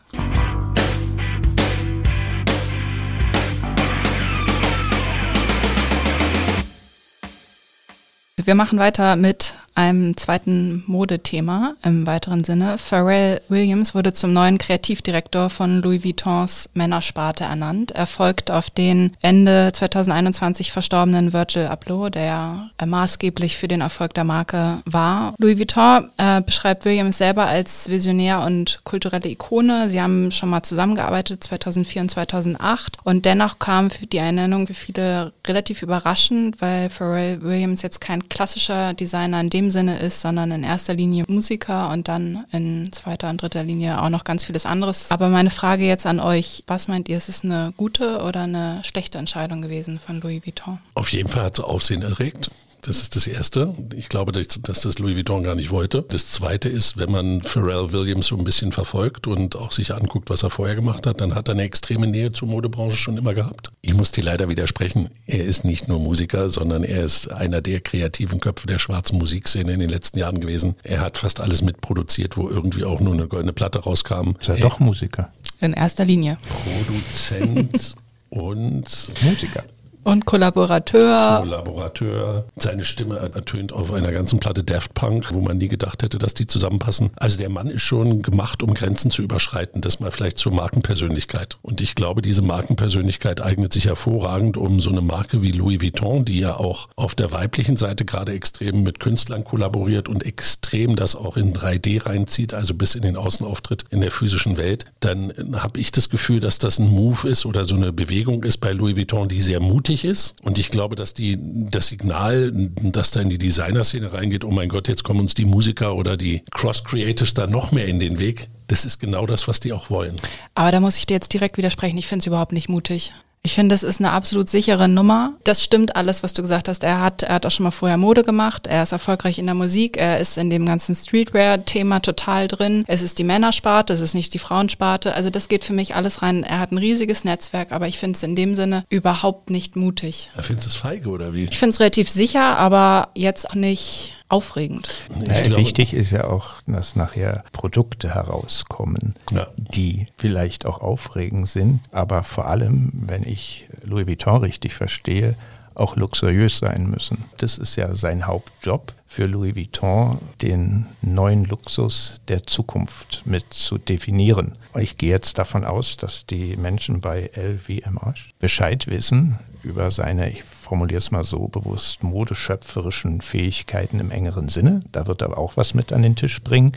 Wir 8.44 8.54
machen 8.54 8.78
weiter 8.78 9.16
mit 9.16 9.54
einem 9.74 10.16
zweiten 10.16 10.84
Modethema 10.86 11.74
im 11.84 12.06
weiteren 12.06 12.44
Sinne. 12.44 12.78
Pharrell 12.78 13.40
Williams 13.48 13.94
wurde 13.94 14.12
zum 14.12 14.32
neuen 14.32 14.58
Kreativdirektor 14.58 15.50
von 15.50 15.82
Louis 15.82 16.04
Vuittons 16.04 16.68
Männersparte 16.74 17.44
ernannt. 17.44 17.92
Er 17.92 18.06
folgt 18.06 18.50
auf 18.50 18.70
den 18.70 19.16
Ende 19.20 19.70
2021 19.72 20.72
verstorbenen 20.72 21.32
Virgil 21.32 21.66
Abloh, 21.66 22.08
der 22.10 22.70
maßgeblich 22.84 23.56
für 23.56 23.68
den 23.68 23.80
Erfolg 23.80 24.14
der 24.14 24.24
Marke 24.24 24.82
war. 24.84 25.34
Louis 25.38 25.58
Vuitton 25.58 26.10
äh, 26.18 26.40
beschreibt 26.40 26.84
Williams 26.84 27.18
selber 27.18 27.46
als 27.46 27.88
Visionär 27.88 28.42
und 28.42 28.80
kulturelle 28.84 29.28
Ikone. 29.28 29.88
Sie 29.90 30.00
haben 30.00 30.30
schon 30.30 30.50
mal 30.50 30.62
zusammengearbeitet 30.62 31.44
2004 31.44 32.02
und 32.02 32.10
2008 32.10 32.98
und 33.04 33.24
dennoch 33.24 33.58
kam 33.58 33.88
die 34.12 34.18
Ernennung 34.18 34.66
für 34.66 34.74
viele 34.74 35.32
relativ 35.46 35.82
überraschend, 35.82 36.60
weil 36.60 36.90
Pharrell 36.90 37.42
Williams 37.42 37.82
jetzt 37.82 38.00
kein 38.00 38.28
klassischer 38.28 38.94
Designer 38.94 39.40
in 39.40 39.50
dem 39.50 39.61
dem 39.62 39.70
Sinne 39.70 39.98
ist, 39.98 40.20
sondern 40.20 40.50
in 40.50 40.64
erster 40.64 40.94
Linie 40.94 41.24
Musiker 41.28 41.90
und 41.90 42.08
dann 42.08 42.44
in 42.52 42.92
zweiter 42.92 43.30
und 43.30 43.40
dritter 43.40 43.62
Linie 43.62 44.02
auch 44.02 44.08
noch 44.08 44.24
ganz 44.24 44.44
vieles 44.44 44.66
anderes. 44.66 45.10
Aber 45.10 45.28
meine 45.28 45.50
Frage 45.50 45.84
jetzt 45.84 46.06
an 46.06 46.20
euch, 46.20 46.64
was 46.66 46.88
meint 46.88 47.08
ihr, 47.08 47.16
ist 47.16 47.28
es 47.28 47.44
eine 47.44 47.72
gute 47.76 48.22
oder 48.22 48.42
eine 48.42 48.82
schlechte 48.84 49.18
Entscheidung 49.18 49.62
gewesen 49.62 49.98
von 49.98 50.20
Louis 50.20 50.44
Vuitton? 50.44 50.78
Auf 50.94 51.12
jeden 51.12 51.28
Fall 51.28 51.44
hat 51.44 51.58
es 51.58 51.64
Aufsehen 51.64 52.02
erregt. 52.02 52.50
Das 52.84 53.00
ist 53.00 53.14
das 53.14 53.28
Erste. 53.28 53.74
Ich 53.94 54.08
glaube, 54.08 54.32
dass, 54.32 54.48
das 54.60 54.98
Louis 54.98 55.14
Vuitton 55.14 55.44
gar 55.44 55.54
nicht 55.54 55.70
wollte. 55.70 56.04
Das 56.08 56.32
Zweite 56.32 56.68
ist, 56.68 56.96
wenn 56.96 57.12
man 57.12 57.40
Pharrell 57.40 57.92
Williams 57.92 58.26
so 58.26 58.36
ein 58.36 58.42
bisschen 58.42 58.72
verfolgt 58.72 59.28
und 59.28 59.54
auch 59.54 59.70
sich 59.70 59.94
anguckt, 59.94 60.30
was 60.30 60.42
er 60.42 60.50
vorher 60.50 60.74
gemacht 60.74 61.06
hat, 61.06 61.20
dann 61.20 61.36
hat 61.36 61.46
er 61.46 61.52
eine 61.54 61.62
extreme 61.62 62.08
Nähe 62.08 62.32
zur 62.32 62.48
Modebranche 62.48 62.96
schon 62.96 63.16
immer 63.16 63.34
gehabt. 63.34 63.70
Ich 63.82 63.94
muss 63.94 64.10
dir 64.10 64.24
leider 64.24 64.48
widersprechen. 64.48 65.10
Er 65.28 65.44
ist 65.44 65.64
nicht 65.64 65.86
nur 65.86 66.00
Musiker, 66.00 66.48
sondern 66.48 66.82
er 66.82 67.04
ist 67.04 67.30
einer 67.30 67.62
der 67.62 67.80
kreativen 67.80 68.40
Köpfe 68.40 68.66
der 68.66 68.80
schwarzen 68.80 69.16
Musikszene 69.16 69.72
in 69.74 69.78
den 69.78 69.88
letzten 69.88 70.18
Jahren 70.18 70.40
gewesen. 70.40 70.74
Er 70.82 71.02
hat 71.02 71.18
fast 71.18 71.40
alles 71.40 71.62
mitproduziert, 71.62 72.36
wo 72.36 72.48
irgendwie 72.48 72.82
auch 72.84 72.98
nur 72.98 73.14
eine 73.14 73.28
goldene 73.28 73.52
Platte 73.52 73.78
rauskam. 73.78 74.32
Ist 74.40 74.48
er 74.48 74.56
doch 74.56 74.80
Musiker? 74.80 75.32
In 75.60 75.72
erster 75.72 76.04
Linie. 76.04 76.36
Produzent 76.48 77.94
und 78.30 79.12
Musiker. 79.22 79.62
Und 80.04 80.26
Kollaborateur. 80.26 81.38
Kollaborateur. 81.40 82.44
Seine 82.56 82.84
Stimme 82.84 83.18
ertönt 83.18 83.72
auf 83.72 83.92
einer 83.92 84.10
ganzen 84.10 84.40
Platte 84.40 84.64
Daft 84.64 84.94
Punk, 84.94 85.32
wo 85.32 85.40
man 85.40 85.58
nie 85.58 85.68
gedacht 85.68 86.02
hätte, 86.02 86.18
dass 86.18 86.34
die 86.34 86.46
zusammenpassen. 86.46 87.10
Also 87.16 87.38
der 87.38 87.48
Mann 87.48 87.68
ist 87.68 87.82
schon 87.82 88.22
gemacht, 88.22 88.62
um 88.64 88.74
Grenzen 88.74 89.12
zu 89.12 89.22
überschreiten. 89.22 89.80
Das 89.80 90.00
mal 90.00 90.10
vielleicht 90.10 90.38
zur 90.38 90.52
Markenpersönlichkeit. 90.52 91.58
Und 91.62 91.80
ich 91.80 91.94
glaube, 91.94 92.20
diese 92.20 92.42
Markenpersönlichkeit 92.42 93.40
eignet 93.40 93.72
sich 93.72 93.86
hervorragend, 93.86 94.56
um 94.56 94.80
so 94.80 94.90
eine 94.90 95.02
Marke 95.02 95.40
wie 95.40 95.52
Louis 95.52 95.80
Vuitton, 95.80 96.24
die 96.24 96.40
ja 96.40 96.56
auch 96.56 96.88
auf 96.96 97.14
der 97.14 97.30
weiblichen 97.30 97.76
Seite 97.76 98.04
gerade 98.04 98.32
extrem 98.32 98.82
mit 98.82 98.98
Künstlern 98.98 99.44
kollaboriert 99.44 100.08
und 100.08 100.24
extrem 100.24 100.96
das 100.96 101.14
auch 101.14 101.36
in 101.36 101.52
3D 101.54 102.06
reinzieht, 102.06 102.54
also 102.54 102.74
bis 102.74 102.96
in 102.96 103.02
den 103.02 103.16
Außenauftritt 103.16 103.84
in 103.90 104.00
der 104.00 104.10
physischen 104.10 104.56
Welt, 104.56 104.86
dann 105.00 105.32
habe 105.54 105.78
ich 105.78 105.92
das 105.92 106.10
Gefühl, 106.10 106.40
dass 106.40 106.58
das 106.58 106.80
ein 106.80 106.88
Move 106.88 107.28
ist 107.28 107.46
oder 107.46 107.64
so 107.64 107.76
eine 107.76 107.92
Bewegung 107.92 108.42
ist 108.42 108.58
bei 108.58 108.72
Louis 108.72 108.96
Vuitton, 108.96 109.28
die 109.28 109.40
sehr 109.40 109.60
mutig 109.60 109.91
wichtig 109.92 110.10
ist. 110.10 110.34
Und 110.42 110.58
ich 110.58 110.70
glaube, 110.70 110.96
dass 110.96 111.14
die, 111.14 111.38
das 111.40 111.88
Signal, 111.88 112.52
das 112.82 113.10
da 113.10 113.20
in 113.20 113.28
die 113.28 113.38
Designer-Szene 113.38 114.12
reingeht, 114.12 114.44
oh 114.44 114.50
mein 114.50 114.68
Gott, 114.68 114.88
jetzt 114.88 115.04
kommen 115.04 115.20
uns 115.20 115.34
die 115.34 115.44
Musiker 115.44 115.94
oder 115.94 116.16
die 116.16 116.42
Cross-Creatives 116.50 117.34
da 117.34 117.46
noch 117.46 117.72
mehr 117.72 117.86
in 117.86 118.00
den 118.00 118.18
Weg. 118.18 118.48
Das 118.68 118.84
ist 118.84 118.98
genau 118.98 119.26
das, 119.26 119.48
was 119.48 119.60
die 119.60 119.72
auch 119.72 119.90
wollen. 119.90 120.16
Aber 120.54 120.72
da 120.72 120.80
muss 120.80 120.96
ich 120.96 121.06
dir 121.06 121.14
jetzt 121.14 121.32
direkt 121.32 121.58
widersprechen. 121.58 121.98
Ich 121.98 122.06
finde 122.06 122.20
es 122.20 122.26
überhaupt 122.26 122.52
nicht 122.52 122.68
mutig. 122.68 123.12
Ich 123.44 123.54
finde, 123.54 123.72
das 123.74 123.82
ist 123.82 123.98
eine 123.98 124.12
absolut 124.12 124.48
sichere 124.48 124.88
Nummer. 124.88 125.34
Das 125.42 125.64
stimmt 125.64 125.96
alles, 125.96 126.22
was 126.22 126.32
du 126.32 126.42
gesagt 126.42 126.68
hast. 126.68 126.84
Er 126.84 127.00
hat, 127.00 127.24
er 127.24 127.34
hat 127.34 127.44
auch 127.44 127.50
schon 127.50 127.64
mal 127.64 127.72
vorher 127.72 127.96
Mode 127.96 128.22
gemacht. 128.22 128.68
Er 128.68 128.84
ist 128.84 128.92
erfolgreich 128.92 129.40
in 129.40 129.46
der 129.46 129.56
Musik. 129.56 129.96
Er 129.96 130.20
ist 130.20 130.38
in 130.38 130.48
dem 130.48 130.64
ganzen 130.64 130.94
Streetwear-Thema 130.94 131.98
total 131.98 132.46
drin. 132.46 132.84
Es 132.86 133.02
ist 133.02 133.18
die 133.18 133.24
Männersparte, 133.24 133.92
es 133.94 134.00
ist 134.00 134.14
nicht 134.14 134.32
die 134.32 134.38
Frauensparte. 134.38 135.16
Also 135.16 135.28
das 135.28 135.48
geht 135.48 135.64
für 135.64 135.72
mich 135.72 135.96
alles 135.96 136.22
rein. 136.22 136.44
Er 136.44 136.60
hat 136.60 136.70
ein 136.70 136.78
riesiges 136.78 137.24
Netzwerk, 137.24 137.72
aber 137.72 137.88
ich 137.88 137.98
finde 137.98 138.16
es 138.16 138.22
in 138.22 138.36
dem 138.36 138.54
Sinne 138.54 138.84
überhaupt 138.90 139.50
nicht 139.50 139.74
mutig. 139.74 140.28
Er 140.36 140.44
findet 140.44 140.66
es 140.66 140.76
feige 140.76 141.08
oder 141.08 141.34
wie? 141.34 141.48
Ich 141.50 141.58
finde 141.58 141.74
es 141.74 141.80
relativ 141.80 142.08
sicher, 142.08 142.56
aber 142.58 143.08
jetzt 143.16 143.50
auch 143.50 143.56
nicht 143.56 144.14
aufregend. 144.32 145.02
Ja, 145.26 145.42
glaube, 145.42 145.56
wichtig 145.56 145.94
ist 145.94 146.10
ja 146.10 146.24
auch, 146.24 146.62
dass 146.66 146.96
nachher 146.96 147.44
Produkte 147.52 148.14
herauskommen, 148.14 149.14
ja. 149.30 149.46
die 149.56 150.06
vielleicht 150.16 150.64
auch 150.66 150.80
aufregend 150.80 151.48
sind, 151.48 151.80
aber 151.92 152.24
vor 152.24 152.46
allem, 152.46 152.90
wenn 152.94 153.24
ich 153.24 153.68
Louis 153.84 154.06
Vuitton 154.06 154.40
richtig 154.40 154.74
verstehe, 154.74 155.36
auch 155.74 155.96
luxuriös 155.96 156.58
sein 156.58 156.88
müssen. 156.90 157.24
Das 157.38 157.58
ist 157.58 157.76
ja 157.76 157.94
sein 157.94 158.26
Hauptjob 158.26 158.94
für 159.06 159.26
Louis 159.26 159.54
Vuitton, 159.54 160.18
den 160.40 160.86
neuen 161.02 161.44
Luxus 161.44 162.20
der 162.28 162.44
Zukunft 162.44 163.22
mit 163.26 163.52
zu 163.52 163.76
definieren. 163.78 164.56
Ich 164.74 164.96
gehe 164.96 165.10
jetzt 165.10 165.38
davon 165.38 165.64
aus, 165.64 165.96
dass 165.96 166.24
die 166.24 166.56
Menschen 166.56 167.00
bei 167.00 167.30
LVMH 167.36 168.14
Bescheid 168.38 168.86
wissen 168.86 169.38
über 169.62 169.90
seine, 169.90 170.30
ich 170.30 170.42
formuliere 170.44 170.98
es 170.98 171.10
mal 171.10 171.24
so 171.24 171.48
bewusst, 171.48 172.02
modeschöpferischen 172.02 173.20
Fähigkeiten 173.20 174.00
im 174.00 174.10
engeren 174.10 174.48
Sinne. 174.48 174.82
Da 174.92 175.06
wird 175.06 175.22
er 175.22 175.36
auch 175.36 175.56
was 175.56 175.74
mit 175.74 175.92
an 175.92 176.02
den 176.02 176.16
Tisch 176.16 176.42
bringen. 176.42 176.72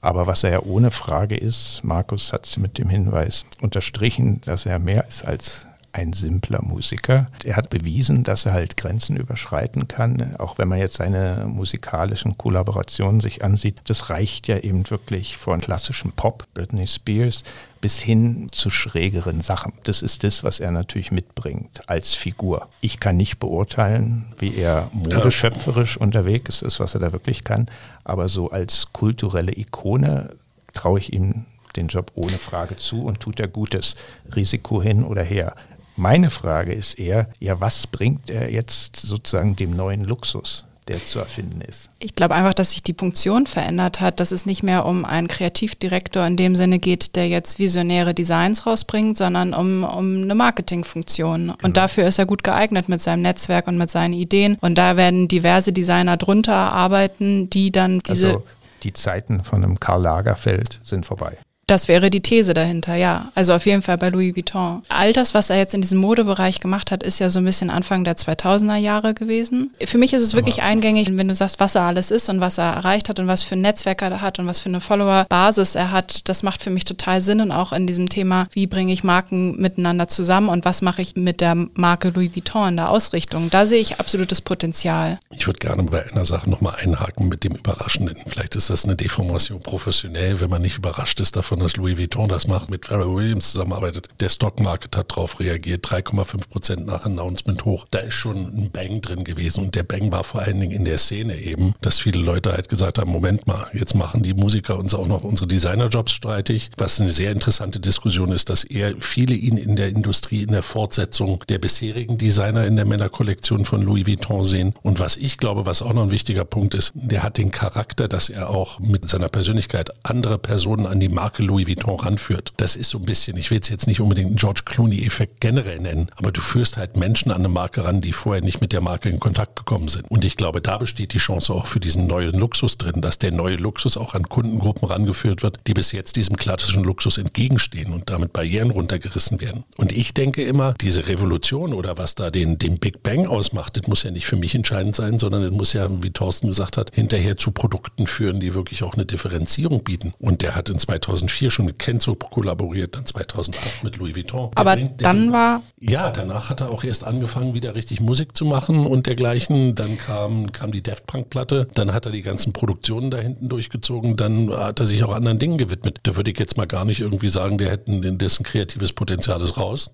Aber 0.00 0.26
was 0.26 0.44
er 0.44 0.50
ja 0.50 0.62
ohne 0.62 0.90
Frage 0.90 1.36
ist, 1.36 1.82
Markus 1.82 2.32
hat 2.32 2.46
es 2.46 2.58
mit 2.58 2.78
dem 2.78 2.88
Hinweis 2.88 3.44
unterstrichen, 3.60 4.40
dass 4.42 4.64
er 4.64 4.78
mehr 4.78 5.06
ist 5.06 5.24
als 5.24 5.65
ein 5.96 6.12
simpler 6.12 6.62
Musiker. 6.62 7.26
Er 7.42 7.56
hat 7.56 7.70
bewiesen, 7.70 8.22
dass 8.22 8.44
er 8.44 8.52
halt 8.52 8.76
Grenzen 8.76 9.16
überschreiten 9.16 9.88
kann, 9.88 10.36
auch 10.36 10.58
wenn 10.58 10.68
man 10.68 10.78
jetzt 10.78 10.96
seine 10.96 11.46
musikalischen 11.48 12.36
Kollaborationen 12.36 13.22
sich 13.22 13.42
ansieht. 13.42 13.80
Das 13.86 14.10
reicht 14.10 14.46
ja 14.46 14.58
eben 14.58 14.88
wirklich 14.90 15.38
von 15.38 15.60
klassischem 15.60 16.12
Pop, 16.12 16.46
Britney 16.52 16.86
Spears, 16.86 17.44
bis 17.80 17.98
hin 17.98 18.48
zu 18.52 18.68
schrägeren 18.68 19.40
Sachen. 19.40 19.72
Das 19.84 20.02
ist 20.02 20.22
das, 20.22 20.44
was 20.44 20.60
er 20.60 20.70
natürlich 20.70 21.12
mitbringt 21.12 21.88
als 21.88 22.14
Figur. 22.14 22.68
Ich 22.82 23.00
kann 23.00 23.16
nicht 23.16 23.38
beurteilen, 23.38 24.26
wie 24.38 24.54
er 24.54 24.90
modeschöpferisch 24.92 25.96
unterwegs 25.96 26.60
ist, 26.60 26.78
was 26.78 26.94
er 26.94 27.00
da 27.00 27.12
wirklich 27.12 27.42
kann, 27.42 27.66
aber 28.04 28.28
so 28.28 28.50
als 28.50 28.92
kulturelle 28.92 29.56
Ikone 29.56 30.36
traue 30.74 30.98
ich 30.98 31.14
ihm 31.14 31.46
den 31.76 31.88
Job 31.88 32.12
ohne 32.14 32.38
Frage 32.38 32.76
zu 32.76 33.04
und 33.04 33.20
tut 33.20 33.40
er 33.40 33.48
Gutes, 33.48 33.96
Risiko 34.34 34.82
hin 34.82 35.04
oder 35.04 35.22
her. 35.22 35.54
Meine 35.96 36.30
Frage 36.30 36.72
ist 36.72 36.98
eher, 36.98 37.28
ja, 37.38 37.60
was 37.60 37.86
bringt 37.86 38.30
er 38.30 38.50
jetzt 38.50 38.96
sozusagen 38.96 39.56
dem 39.56 39.70
neuen 39.70 40.04
Luxus? 40.04 40.64
der 40.88 41.04
zu 41.04 41.18
erfinden 41.18 41.60
ist. 41.62 41.90
Ich 41.98 42.14
glaube 42.14 42.34
einfach, 42.34 42.54
dass 42.54 42.70
sich 42.70 42.82
die 42.82 42.94
Funktion 42.94 43.46
verändert 43.46 44.00
hat, 44.00 44.20
dass 44.20 44.30
es 44.30 44.46
nicht 44.46 44.62
mehr 44.62 44.86
um 44.86 45.04
einen 45.04 45.26
Kreativdirektor 45.26 46.24
in 46.24 46.36
dem 46.36 46.54
Sinne 46.54 46.78
geht, 46.78 47.16
der 47.16 47.28
jetzt 47.28 47.58
visionäre 47.58 48.14
Designs 48.14 48.66
rausbringt, 48.66 49.16
sondern 49.16 49.52
um, 49.52 49.82
um 49.82 50.22
eine 50.22 50.34
Marketingfunktion. 50.34 51.48
Genau. 51.48 51.56
Und 51.62 51.76
dafür 51.76 52.06
ist 52.06 52.18
er 52.18 52.26
gut 52.26 52.44
geeignet 52.44 52.88
mit 52.88 53.00
seinem 53.00 53.22
Netzwerk 53.22 53.66
und 53.66 53.78
mit 53.78 53.90
seinen 53.90 54.14
Ideen. 54.14 54.58
Und 54.60 54.78
da 54.78 54.96
werden 54.96 55.26
diverse 55.26 55.72
Designer 55.72 56.16
drunter 56.16 56.54
arbeiten, 56.54 57.50
die 57.50 57.72
dann 57.72 57.98
diese. 58.00 58.28
Also 58.28 58.44
die 58.84 58.92
Zeiten 58.92 59.42
von 59.42 59.64
einem 59.64 59.80
Karl 59.80 60.02
Lagerfeld 60.02 60.80
sind 60.84 61.04
vorbei. 61.04 61.36
Das 61.68 61.88
wäre 61.88 62.10
die 62.10 62.20
These 62.20 62.54
dahinter, 62.54 62.94
ja. 62.94 63.32
Also 63.34 63.52
auf 63.52 63.66
jeden 63.66 63.82
Fall 63.82 63.98
bei 63.98 64.10
Louis 64.10 64.36
Vuitton. 64.36 64.84
All 64.88 65.12
das, 65.12 65.34
was 65.34 65.50
er 65.50 65.56
jetzt 65.56 65.74
in 65.74 65.80
diesem 65.80 65.98
Modebereich 65.98 66.60
gemacht 66.60 66.92
hat, 66.92 67.02
ist 67.02 67.18
ja 67.18 67.28
so 67.28 67.40
ein 67.40 67.44
bisschen 67.44 67.70
Anfang 67.70 68.04
der 68.04 68.16
2000er 68.16 68.76
Jahre 68.76 69.14
gewesen. 69.14 69.72
Für 69.84 69.98
mich 69.98 70.12
ist 70.12 70.22
es 70.22 70.34
wirklich 70.34 70.60
Aber 70.60 70.68
eingängig, 70.68 71.08
wenn 71.10 71.26
du 71.26 71.34
sagst, 71.34 71.58
was 71.58 71.74
er 71.74 71.82
alles 71.82 72.12
ist 72.12 72.28
und 72.28 72.38
was 72.40 72.58
er 72.58 72.72
erreicht 72.72 73.08
hat 73.08 73.18
und 73.18 73.26
was 73.26 73.42
für 73.42 73.56
ein 73.56 73.62
Netzwerk 73.62 74.00
er 74.02 74.20
hat 74.20 74.38
und 74.38 74.46
was 74.46 74.60
für 74.60 74.68
eine 74.68 74.80
Follower-Basis 74.80 75.74
er 75.74 75.90
hat. 75.90 76.28
Das 76.28 76.44
macht 76.44 76.62
für 76.62 76.70
mich 76.70 76.84
total 76.84 77.20
Sinn 77.20 77.40
und 77.40 77.50
auch 77.50 77.72
in 77.72 77.88
diesem 77.88 78.08
Thema, 78.08 78.46
wie 78.52 78.68
bringe 78.68 78.92
ich 78.92 79.02
Marken 79.02 79.60
miteinander 79.60 80.06
zusammen 80.06 80.50
und 80.50 80.64
was 80.64 80.82
mache 80.82 81.02
ich 81.02 81.16
mit 81.16 81.40
der 81.40 81.56
Marke 81.74 82.10
Louis 82.10 82.36
Vuitton 82.36 82.68
in 82.68 82.76
der 82.76 82.90
Ausrichtung. 82.90 83.50
Da 83.50 83.66
sehe 83.66 83.80
ich 83.80 83.98
absolutes 83.98 84.40
Potenzial. 84.40 85.18
Ich 85.34 85.48
würde 85.48 85.58
gerne 85.58 85.82
bei 85.82 86.08
einer 86.12 86.24
Sache 86.24 86.48
nochmal 86.48 86.76
einhaken 86.80 87.28
mit 87.28 87.42
dem 87.42 87.56
Überraschenden. 87.56 88.16
Vielleicht 88.28 88.54
ist 88.54 88.70
das 88.70 88.84
eine 88.84 88.94
Deformation 88.94 89.60
professionell, 89.60 90.40
wenn 90.40 90.48
man 90.48 90.62
nicht 90.62 90.78
überrascht 90.78 91.18
ist 91.18 91.34
davon, 91.34 91.55
davon, 91.56 91.60
dass 91.60 91.76
Louis 91.76 91.98
Vuitton 91.98 92.28
das 92.28 92.46
macht, 92.46 92.70
mit 92.70 92.86
Pharrell 92.86 93.14
Williams 93.14 93.52
zusammenarbeitet. 93.52 94.08
Der 94.20 94.28
Stockmarket 94.28 94.96
hat 94.96 95.12
darauf 95.12 95.40
reagiert, 95.40 95.86
3,5 95.86 96.48
Prozent 96.48 96.86
nach 96.86 97.04
Announcement 97.04 97.64
hoch. 97.64 97.86
Da 97.90 98.00
ist 98.00 98.14
schon 98.14 98.36
ein 98.36 98.70
Bang 98.70 99.00
drin 99.00 99.24
gewesen 99.24 99.64
und 99.64 99.74
der 99.74 99.82
Bang 99.82 100.12
war 100.12 100.24
vor 100.24 100.42
allen 100.42 100.60
Dingen 100.60 100.72
in 100.72 100.84
der 100.84 100.98
Szene 100.98 101.36
eben, 101.38 101.74
dass 101.80 101.98
viele 101.98 102.20
Leute 102.20 102.52
halt 102.52 102.68
gesagt 102.68 102.98
haben, 102.98 103.10
Moment 103.10 103.46
mal, 103.46 103.66
jetzt 103.72 103.94
machen 103.94 104.22
die 104.22 104.34
Musiker 104.34 104.78
uns 104.78 104.94
auch 104.94 105.06
noch 105.06 105.24
unsere 105.24 105.48
Designerjobs 105.48 106.12
streitig, 106.12 106.70
was 106.76 107.00
eine 107.00 107.10
sehr 107.10 107.32
interessante 107.32 107.80
Diskussion 107.80 108.32
ist, 108.32 108.50
dass 108.50 108.64
eher 108.64 108.94
viele 109.00 109.34
ihn 109.34 109.56
in 109.56 109.76
der 109.76 109.88
Industrie 109.88 110.42
in 110.42 110.52
der 110.52 110.62
Fortsetzung 110.62 111.44
der 111.48 111.58
bisherigen 111.58 112.18
Designer 112.18 112.66
in 112.66 112.76
der 112.76 112.84
Männerkollektion 112.84 113.64
von 113.64 113.82
Louis 113.82 114.06
Vuitton 114.06 114.44
sehen. 114.44 114.74
Und 114.82 115.00
was 115.00 115.16
ich 115.16 115.38
glaube, 115.38 115.66
was 115.66 115.82
auch 115.82 115.92
noch 115.92 116.04
ein 116.04 116.10
wichtiger 116.10 116.44
Punkt 116.44 116.74
ist, 116.74 116.92
der 116.94 117.22
hat 117.22 117.38
den 117.38 117.50
Charakter, 117.50 118.08
dass 118.08 118.28
er 118.28 118.50
auch 118.50 118.78
mit 118.80 119.08
seiner 119.08 119.28
Persönlichkeit 119.28 119.90
andere 120.02 120.38
Personen 120.38 120.86
an 120.86 121.00
die 121.00 121.08
Marke 121.08 121.42
Louis 121.46 121.66
Vuitton 121.66 121.98
ranführt. 121.98 122.52
Das 122.56 122.76
ist 122.76 122.90
so 122.90 122.98
ein 122.98 123.04
bisschen, 123.04 123.36
ich 123.36 123.50
will 123.50 123.60
es 123.60 123.68
jetzt 123.68 123.86
nicht 123.86 124.00
unbedingt 124.00 124.28
einen 124.28 124.36
George 124.36 124.62
Clooney-Effekt 124.64 125.40
generell 125.40 125.80
nennen, 125.80 126.10
aber 126.16 126.32
du 126.32 126.40
führst 126.40 126.76
halt 126.76 126.96
Menschen 126.96 127.30
an 127.30 127.38
eine 127.38 127.48
Marke 127.48 127.84
ran, 127.84 128.00
die 128.00 128.12
vorher 128.12 128.42
nicht 128.42 128.60
mit 128.60 128.72
der 128.72 128.80
Marke 128.80 129.08
in 129.08 129.20
Kontakt 129.20 129.56
gekommen 129.56 129.88
sind. 129.88 130.10
Und 130.10 130.24
ich 130.24 130.36
glaube, 130.36 130.60
da 130.60 130.78
besteht 130.78 131.12
die 131.12 131.18
Chance 131.18 131.52
auch 131.52 131.66
für 131.66 131.80
diesen 131.80 132.06
neuen 132.06 132.38
Luxus 132.38 132.78
drin, 132.78 133.00
dass 133.00 133.18
der 133.18 133.32
neue 133.32 133.56
Luxus 133.56 133.96
auch 133.96 134.14
an 134.14 134.28
Kundengruppen 134.28 134.88
rangeführt 134.88 135.42
wird, 135.42 135.58
die 135.66 135.74
bis 135.74 135.92
jetzt 135.92 136.16
diesem 136.16 136.36
klassischen 136.36 136.84
Luxus 136.84 137.18
entgegenstehen 137.18 137.92
und 137.92 138.10
damit 138.10 138.32
Barrieren 138.32 138.70
runtergerissen 138.70 139.40
werden. 139.40 139.64
Und 139.76 139.92
ich 139.92 140.14
denke 140.14 140.42
immer, 140.42 140.74
diese 140.80 141.08
Revolution 141.08 141.72
oder 141.72 141.98
was 141.98 142.14
da 142.14 142.30
den, 142.30 142.58
den 142.58 142.78
Big 142.78 143.02
Bang 143.02 143.26
ausmacht, 143.26 143.76
das 143.76 143.86
muss 143.86 144.02
ja 144.02 144.10
nicht 144.10 144.26
für 144.26 144.36
mich 144.36 144.54
entscheidend 144.54 144.96
sein, 144.96 145.18
sondern 145.18 145.42
es 145.42 145.52
muss 145.52 145.72
ja, 145.72 145.88
wie 146.02 146.10
Thorsten 146.10 146.48
gesagt 146.48 146.76
hat, 146.76 146.94
hinterher 146.94 147.36
zu 147.36 147.50
Produkten 147.50 148.06
führen, 148.06 148.40
die 148.40 148.54
wirklich 148.54 148.82
auch 148.82 148.94
eine 148.94 149.06
Differenzierung 149.06 149.84
bieten. 149.84 150.12
Und 150.18 150.42
der 150.42 150.54
hat 150.54 150.70
in 150.70 150.78
2004 150.78 151.35
schon 151.50 151.66
mit 151.66 151.78
Kenzo 151.78 152.14
kollaboriert, 152.14 152.96
dann 152.96 153.06
2008 153.06 153.84
mit 153.84 153.96
Louis 153.96 154.16
Vuitton. 154.16 154.50
Der 154.50 154.58
Aber 154.58 154.74
bringt, 154.74 155.02
dann 155.02 155.32
war... 155.32 155.62
Ja, 155.78 156.10
danach 156.10 156.50
hat 156.50 156.60
er 156.60 156.70
auch 156.70 156.84
erst 156.84 157.04
angefangen, 157.04 157.54
wieder 157.54 157.74
richtig 157.74 158.00
Musik 158.00 158.36
zu 158.36 158.44
machen 158.44 158.86
und 158.86 159.06
dergleichen. 159.06 159.74
Dann 159.74 159.98
kam, 159.98 160.52
kam 160.52 160.72
die 160.72 160.82
Daft 160.82 161.06
Punk-Platte, 161.06 161.68
dann 161.74 161.92
hat 161.92 162.06
er 162.06 162.12
die 162.12 162.22
ganzen 162.22 162.52
Produktionen 162.52 163.10
da 163.10 163.18
hinten 163.18 163.48
durchgezogen, 163.48 164.16
dann 164.16 164.50
hat 164.50 164.80
er 164.80 164.86
sich 164.86 165.04
auch 165.04 165.14
anderen 165.14 165.38
Dingen 165.38 165.58
gewidmet. 165.58 166.00
Da 166.02 166.16
würde 166.16 166.30
ich 166.30 166.38
jetzt 166.38 166.56
mal 166.56 166.66
gar 166.66 166.84
nicht 166.84 167.00
irgendwie 167.00 167.28
sagen, 167.28 167.58
der 167.58 167.70
hätten 167.70 168.18
dessen 168.18 168.44
kreatives 168.44 168.92
Potenzial 168.92 169.40
ist 169.42 169.58
raus, 169.58 169.90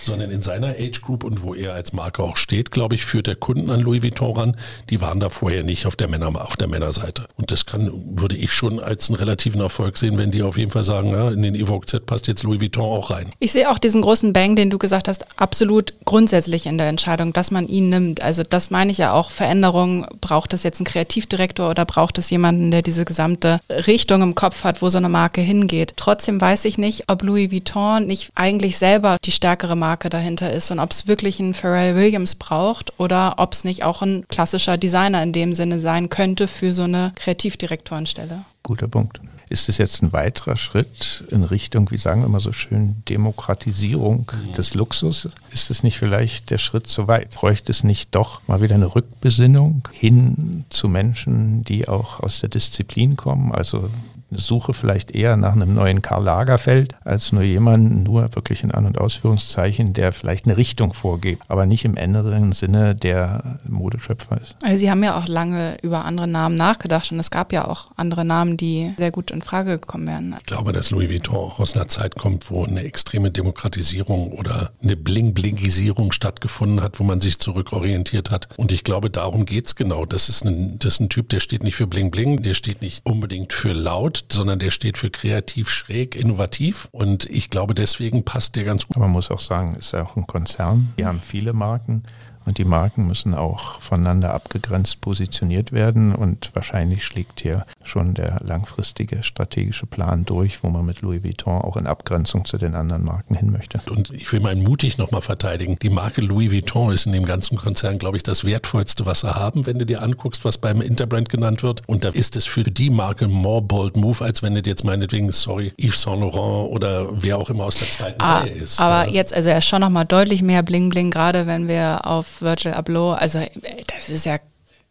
sondern 0.00 0.30
in 0.30 0.42
seiner 0.42 0.70
Age 0.78 1.00
Group 1.00 1.24
und 1.24 1.42
wo 1.42 1.54
er 1.54 1.74
als 1.74 1.92
Marke 1.92 2.22
auch 2.22 2.36
steht, 2.36 2.70
glaube 2.70 2.94
ich, 2.94 3.04
führt 3.04 3.26
der 3.26 3.36
Kunden 3.36 3.70
an 3.70 3.80
Louis 3.80 4.02
Vuitton 4.02 4.36
ran. 4.36 4.56
Die 4.90 5.00
waren 5.00 5.20
da 5.20 5.28
vorher 5.28 5.64
nicht 5.64 5.86
auf 5.86 5.96
der 5.96 6.08
Männer, 6.08 6.28
auf 6.28 6.56
der 6.56 6.68
Männerseite. 6.68 7.26
Und 7.36 7.50
das 7.50 7.66
kann, 7.66 7.90
würde 8.18 8.36
ich 8.36 8.52
schon 8.52 8.80
als 8.80 9.08
einen 9.08 9.16
relativen 9.16 9.60
Erfolg 9.60 9.96
sehen, 9.96 10.18
wenn 10.18 10.30
die 10.30 10.42
auf 10.42 10.56
jeden 10.56 10.70
Fall 10.70 10.83
sagen, 10.84 11.10
ja, 11.10 11.30
in 11.30 11.42
den 11.42 11.54
Evoque 11.54 11.86
Z 11.86 12.06
passt 12.06 12.28
jetzt 12.28 12.42
Louis 12.42 12.60
Vuitton 12.60 12.84
auch 12.84 13.10
rein. 13.10 13.30
Ich 13.38 13.52
sehe 13.52 13.70
auch 13.70 13.78
diesen 13.78 14.02
großen 14.02 14.32
Bang, 14.32 14.56
den 14.56 14.70
du 14.70 14.78
gesagt 14.78 15.08
hast, 15.08 15.26
absolut 15.38 15.94
grundsätzlich 16.04 16.66
in 16.66 16.78
der 16.78 16.88
Entscheidung, 16.88 17.32
dass 17.32 17.50
man 17.50 17.66
ihn 17.66 17.90
nimmt. 17.90 18.22
Also 18.22 18.42
das 18.42 18.70
meine 18.70 18.90
ich 18.92 18.98
ja 18.98 19.12
auch, 19.12 19.30
Veränderung, 19.30 20.06
braucht 20.20 20.54
es 20.54 20.62
jetzt 20.62 20.80
einen 20.80 20.86
Kreativdirektor 20.86 21.70
oder 21.70 21.84
braucht 21.84 22.18
es 22.18 22.30
jemanden, 22.30 22.70
der 22.70 22.82
diese 22.82 23.04
gesamte 23.04 23.60
Richtung 23.68 24.22
im 24.22 24.34
Kopf 24.34 24.64
hat, 24.64 24.82
wo 24.82 24.88
so 24.88 24.98
eine 24.98 25.08
Marke 25.08 25.40
hingeht. 25.40 25.94
Trotzdem 25.96 26.40
weiß 26.40 26.64
ich 26.66 26.78
nicht, 26.78 27.04
ob 27.08 27.22
Louis 27.22 27.50
Vuitton 27.50 28.06
nicht 28.06 28.30
eigentlich 28.34 28.78
selber 28.78 29.16
die 29.24 29.32
stärkere 29.32 29.76
Marke 29.76 30.10
dahinter 30.10 30.52
ist 30.52 30.70
und 30.70 30.78
ob 30.78 30.90
es 30.90 31.06
wirklich 31.06 31.40
einen 31.40 31.54
Pharrell 31.54 31.96
Williams 31.96 32.34
braucht 32.34 32.98
oder 32.98 33.34
ob 33.38 33.52
es 33.52 33.64
nicht 33.64 33.84
auch 33.84 34.02
ein 34.02 34.26
klassischer 34.28 34.76
Designer 34.76 35.22
in 35.22 35.32
dem 35.32 35.54
Sinne 35.54 35.80
sein 35.80 36.08
könnte 36.08 36.48
für 36.48 36.72
so 36.72 36.82
eine 36.82 37.12
Kreativdirektorenstelle. 37.16 38.44
Guter 38.62 38.88
Punkt. 38.88 39.20
Ist 39.48 39.68
es 39.68 39.78
jetzt 39.78 40.02
ein 40.02 40.12
weiterer 40.12 40.56
Schritt 40.56 41.24
in 41.30 41.44
Richtung, 41.44 41.90
wie 41.90 41.98
sagen 41.98 42.22
wir 42.22 42.28
mal 42.28 42.40
so 42.40 42.52
schön, 42.52 43.02
Demokratisierung 43.08 44.30
mhm. 44.32 44.54
des 44.54 44.74
Luxus? 44.74 45.28
Ist 45.50 45.70
es 45.70 45.82
nicht 45.82 45.98
vielleicht 45.98 46.50
der 46.50 46.58
Schritt 46.58 46.86
zu 46.86 47.08
weit? 47.08 47.30
Bräuchte 47.30 47.70
es 47.70 47.84
nicht 47.84 48.14
doch 48.14 48.46
mal 48.48 48.60
wieder 48.60 48.74
eine 48.74 48.94
Rückbesinnung 48.94 49.88
hin 49.92 50.64
zu 50.70 50.88
Menschen, 50.88 51.62
die 51.64 51.88
auch 51.88 52.20
aus 52.20 52.40
der 52.40 52.48
Disziplin 52.48 53.16
kommen? 53.16 53.52
Also 53.52 53.90
suche 54.38 54.74
vielleicht 54.74 55.10
eher 55.10 55.36
nach 55.36 55.52
einem 55.52 55.74
neuen 55.74 56.02
Karl 56.02 56.24
Lagerfeld 56.24 56.94
als 57.04 57.32
nur 57.32 57.42
jemanden, 57.42 58.02
nur 58.02 58.34
wirklich 58.34 58.62
in 58.62 58.70
An- 58.70 58.86
und 58.86 58.98
Ausführungszeichen, 58.98 59.92
der 59.92 60.12
vielleicht 60.12 60.46
eine 60.46 60.56
Richtung 60.56 60.92
vorgibt, 60.92 61.42
aber 61.48 61.66
nicht 61.66 61.84
im 61.84 61.96
inneren 61.96 62.52
Sinne 62.52 62.94
der 62.94 63.58
Modeschöpfer 63.68 64.40
ist. 64.40 64.56
Also 64.62 64.78
Sie 64.78 64.90
haben 64.90 65.02
ja 65.02 65.18
auch 65.18 65.26
lange 65.26 65.76
über 65.82 66.04
andere 66.04 66.28
Namen 66.28 66.54
nachgedacht 66.54 67.12
und 67.12 67.18
es 67.18 67.30
gab 67.30 67.52
ja 67.52 67.66
auch 67.68 67.88
andere 67.96 68.24
Namen, 68.24 68.56
die 68.56 68.94
sehr 68.98 69.10
gut 69.10 69.30
in 69.30 69.42
Frage 69.42 69.78
gekommen 69.78 70.06
wären. 70.06 70.34
Ich 70.38 70.46
glaube, 70.46 70.72
dass 70.72 70.90
Louis 70.90 71.10
Vuitton 71.10 71.36
auch 71.36 71.60
aus 71.60 71.76
einer 71.76 71.88
Zeit 71.88 72.16
kommt, 72.16 72.50
wo 72.50 72.64
eine 72.64 72.84
extreme 72.84 73.30
Demokratisierung 73.30 74.32
oder 74.32 74.72
eine 74.82 74.96
Bling-Blingisierung 74.96 76.12
stattgefunden 76.12 76.82
hat, 76.82 77.00
wo 77.00 77.04
man 77.04 77.20
sich 77.20 77.38
zurückorientiert 77.38 78.30
hat. 78.30 78.48
Und 78.56 78.72
ich 78.72 78.84
glaube, 78.84 79.10
darum 79.10 79.46
geht 79.46 79.66
es 79.66 79.76
genau. 79.76 80.06
Das 80.06 80.28
ist, 80.28 80.44
ein, 80.44 80.78
das 80.78 80.94
ist 80.94 81.00
ein 81.00 81.08
Typ, 81.08 81.28
der 81.28 81.40
steht 81.40 81.62
nicht 81.62 81.76
für 81.76 81.86
Bling-Bling, 81.86 82.42
der 82.42 82.54
steht 82.54 82.82
nicht 82.82 83.04
unbedingt 83.04 83.52
für 83.52 83.72
laut, 83.72 84.23
sondern 84.32 84.58
der 84.58 84.70
steht 84.70 84.98
für 84.98 85.10
kreativ, 85.10 85.68
schräg, 85.70 86.16
innovativ. 86.16 86.88
Und 86.92 87.26
ich 87.26 87.50
glaube, 87.50 87.74
deswegen 87.74 88.24
passt 88.24 88.56
der 88.56 88.64
ganz 88.64 88.86
gut. 88.86 88.96
Man 88.96 89.10
muss 89.10 89.30
auch 89.30 89.40
sagen, 89.40 89.74
ist 89.76 89.92
ja 89.92 90.04
auch 90.04 90.16
ein 90.16 90.26
Konzern. 90.26 90.92
Die 90.98 91.06
haben 91.06 91.20
viele 91.20 91.52
Marken. 91.52 92.02
Und 92.46 92.58
die 92.58 92.64
Marken 92.64 93.06
müssen 93.06 93.34
auch 93.34 93.80
voneinander 93.80 94.34
abgegrenzt 94.34 95.00
positioniert 95.00 95.72
werden. 95.72 96.14
Und 96.14 96.50
wahrscheinlich 96.54 97.04
schlägt 97.04 97.40
hier 97.40 97.64
schon 97.82 98.14
der 98.14 98.40
langfristige 98.44 99.22
strategische 99.22 99.86
Plan 99.86 100.24
durch, 100.24 100.62
wo 100.62 100.68
man 100.68 100.84
mit 100.84 101.00
Louis 101.00 101.24
Vuitton 101.24 101.62
auch 101.62 101.76
in 101.76 101.86
Abgrenzung 101.86 102.44
zu 102.44 102.58
den 102.58 102.74
anderen 102.74 103.04
Marken 103.04 103.34
hin 103.34 103.50
möchte. 103.50 103.80
Und 103.90 104.10
ich 104.10 104.30
will 104.32 104.40
meinen 104.40 104.62
mutig 104.62 104.98
nochmal 104.98 105.22
verteidigen. 105.22 105.78
Die 105.80 105.90
Marke 105.90 106.20
Louis 106.20 106.52
Vuitton 106.52 106.92
ist 106.92 107.06
in 107.06 107.12
dem 107.12 107.24
ganzen 107.24 107.56
Konzern, 107.56 107.98
glaube 107.98 108.16
ich, 108.16 108.22
das 108.22 108.44
wertvollste, 108.44 109.06
was 109.06 109.20
sie 109.20 109.34
haben, 109.34 109.66
wenn 109.66 109.78
du 109.78 109.86
dir 109.86 110.02
anguckst, 110.02 110.44
was 110.44 110.58
beim 110.58 110.80
Interbrand 110.80 111.28
genannt 111.28 111.62
wird. 111.62 111.82
Und 111.86 112.04
da 112.04 112.10
ist 112.10 112.36
es 112.36 112.44
für 112.44 112.64
die 112.64 112.90
Marke 112.90 113.28
more 113.28 113.62
bold 113.62 113.96
move, 113.96 114.24
als 114.24 114.42
wenn 114.42 114.54
du 114.54 114.60
jetzt 114.64 114.84
meinetwegen, 114.84 115.32
sorry, 115.32 115.72
Yves 115.78 116.02
Saint 116.02 116.20
Laurent 116.20 116.70
oder 116.70 117.22
wer 117.22 117.38
auch 117.38 117.50
immer 117.50 117.64
aus 117.64 117.76
der 117.76 117.88
zweiten 117.88 118.20
ah, 118.20 118.38
Reihe 118.38 118.50
ist. 118.50 118.80
Aber 118.80 119.08
ja. 119.08 119.14
jetzt, 119.14 119.34
also 119.34 119.48
er 119.48 119.58
ist 119.58 119.66
schon 119.66 119.80
nochmal 119.80 120.04
deutlich 120.04 120.42
mehr 120.42 120.62
Bling 120.62 120.90
Bling, 120.90 121.10
gerade 121.10 121.46
wenn 121.46 121.68
wir 121.68 122.06
auf 122.06 122.33
Virgil 122.40 122.72
Abloh, 122.72 123.12
also 123.12 123.40
das 123.86 124.08
ist 124.08 124.26
ja 124.26 124.38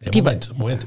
ja, 0.04 0.22
Moment, 0.22 0.58
Moment. 0.58 0.86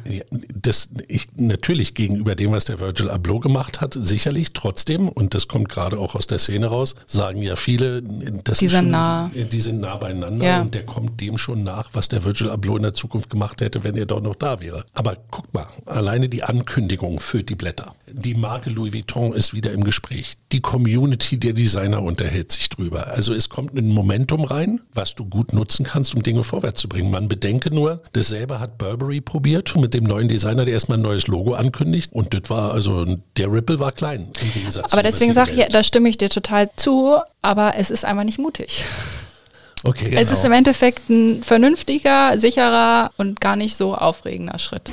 Das, 0.53 0.89
ich, 1.07 1.27
natürlich 1.35 1.93
gegenüber 1.93 2.35
dem, 2.35 2.51
was 2.51 2.65
der 2.65 2.79
Virgil 2.79 3.09
Abloh 3.09 3.39
gemacht 3.39 3.81
hat, 3.81 3.97
sicherlich 3.99 4.53
trotzdem, 4.53 5.09
und 5.09 5.33
das 5.33 5.47
kommt 5.47 5.69
gerade 5.69 5.97
auch 5.97 6.15
aus 6.15 6.27
der 6.27 6.39
Szene 6.39 6.67
raus, 6.67 6.95
sagen 7.07 7.41
ja 7.41 7.55
viele, 7.55 8.03
das 8.03 8.59
die 8.59 8.67
sind 8.67 8.79
schon, 8.79 8.91
nah. 8.91 9.31
Die 9.33 9.61
sind 9.61 9.79
nah 9.79 9.95
beieinander 9.95 10.45
ja. 10.45 10.61
und 10.61 10.73
der 10.73 10.85
kommt 10.85 11.19
dem 11.19 11.37
schon 11.37 11.63
nach, 11.63 11.89
was 11.93 12.09
der 12.09 12.23
Virgil 12.23 12.49
Abloh 12.49 12.77
in 12.77 12.83
der 12.83 12.93
Zukunft 12.93 13.29
gemacht 13.29 13.61
hätte, 13.61 13.83
wenn 13.83 13.95
er 13.97 14.05
doch 14.05 14.21
noch 14.21 14.35
da 14.35 14.59
wäre. 14.59 14.85
Aber 14.93 15.17
guck 15.31 15.51
mal, 15.53 15.67
alleine 15.85 16.29
die 16.29 16.43
Ankündigung 16.43 17.19
füllt 17.19 17.49
die 17.49 17.55
Blätter. 17.55 17.95
Die 18.09 18.35
Marke 18.35 18.69
Louis 18.69 18.93
Vuitton 18.93 19.33
ist 19.33 19.53
wieder 19.53 19.73
im 19.73 19.83
Gespräch. 19.83 20.35
Die 20.53 20.61
Community 20.61 21.37
der 21.37 21.51
Designer 21.51 22.01
unterhält 22.01 22.53
sich 22.53 22.69
drüber. 22.69 23.07
Also 23.07 23.33
es 23.33 23.49
kommt 23.49 23.75
ein 23.75 23.89
Momentum 23.89 24.45
rein, 24.45 24.79
was 24.93 25.13
du 25.15 25.25
gut 25.25 25.51
nutzen 25.51 25.85
kannst, 25.85 26.15
um 26.15 26.23
Dinge 26.23 26.45
vorwärts 26.45 26.79
zu 26.79 26.87
bringen. 26.87 27.11
Man 27.11 27.27
bedenke 27.27 27.69
nur, 27.73 28.01
dasselbe 28.13 28.61
hat 28.61 28.77
Burberry 28.77 29.19
probiert 29.19 29.75
mit 29.75 29.93
dem 29.93 30.05
neuen 30.05 30.29
Designer, 30.29 30.63
der 30.63 30.75
erstmal 30.75 30.97
ein 30.97 31.01
neues 31.01 31.27
Logo 31.27 31.53
ankündigt. 31.53 32.13
Und 32.13 32.33
das 32.33 32.49
war, 32.49 32.73
also 32.73 33.17
der 33.35 33.51
Ripple 33.51 33.79
war 33.79 33.91
klein 33.91 34.29
im 34.41 34.53
Gegensatz 34.53 34.93
Aber 34.93 35.03
deswegen 35.03 35.33
sage 35.33 35.51
ich, 35.51 35.65
da 35.67 35.83
stimme 35.83 36.07
ich 36.07 36.17
dir 36.17 36.29
total 36.29 36.69
zu, 36.77 37.17
aber 37.41 37.75
es 37.75 37.91
ist 37.91 38.05
einfach 38.05 38.23
nicht 38.23 38.39
mutig. 38.39 38.85
Okay, 39.83 40.15
es 40.15 40.31
ist 40.31 40.37
genau. 40.37 40.47
im 40.47 40.51
Endeffekt 40.53 41.09
ein 41.09 41.43
vernünftiger, 41.43 42.39
sicherer 42.39 43.11
und 43.17 43.41
gar 43.41 43.57
nicht 43.57 43.75
so 43.75 43.95
aufregender 43.95 44.59
Schritt. 44.59 44.91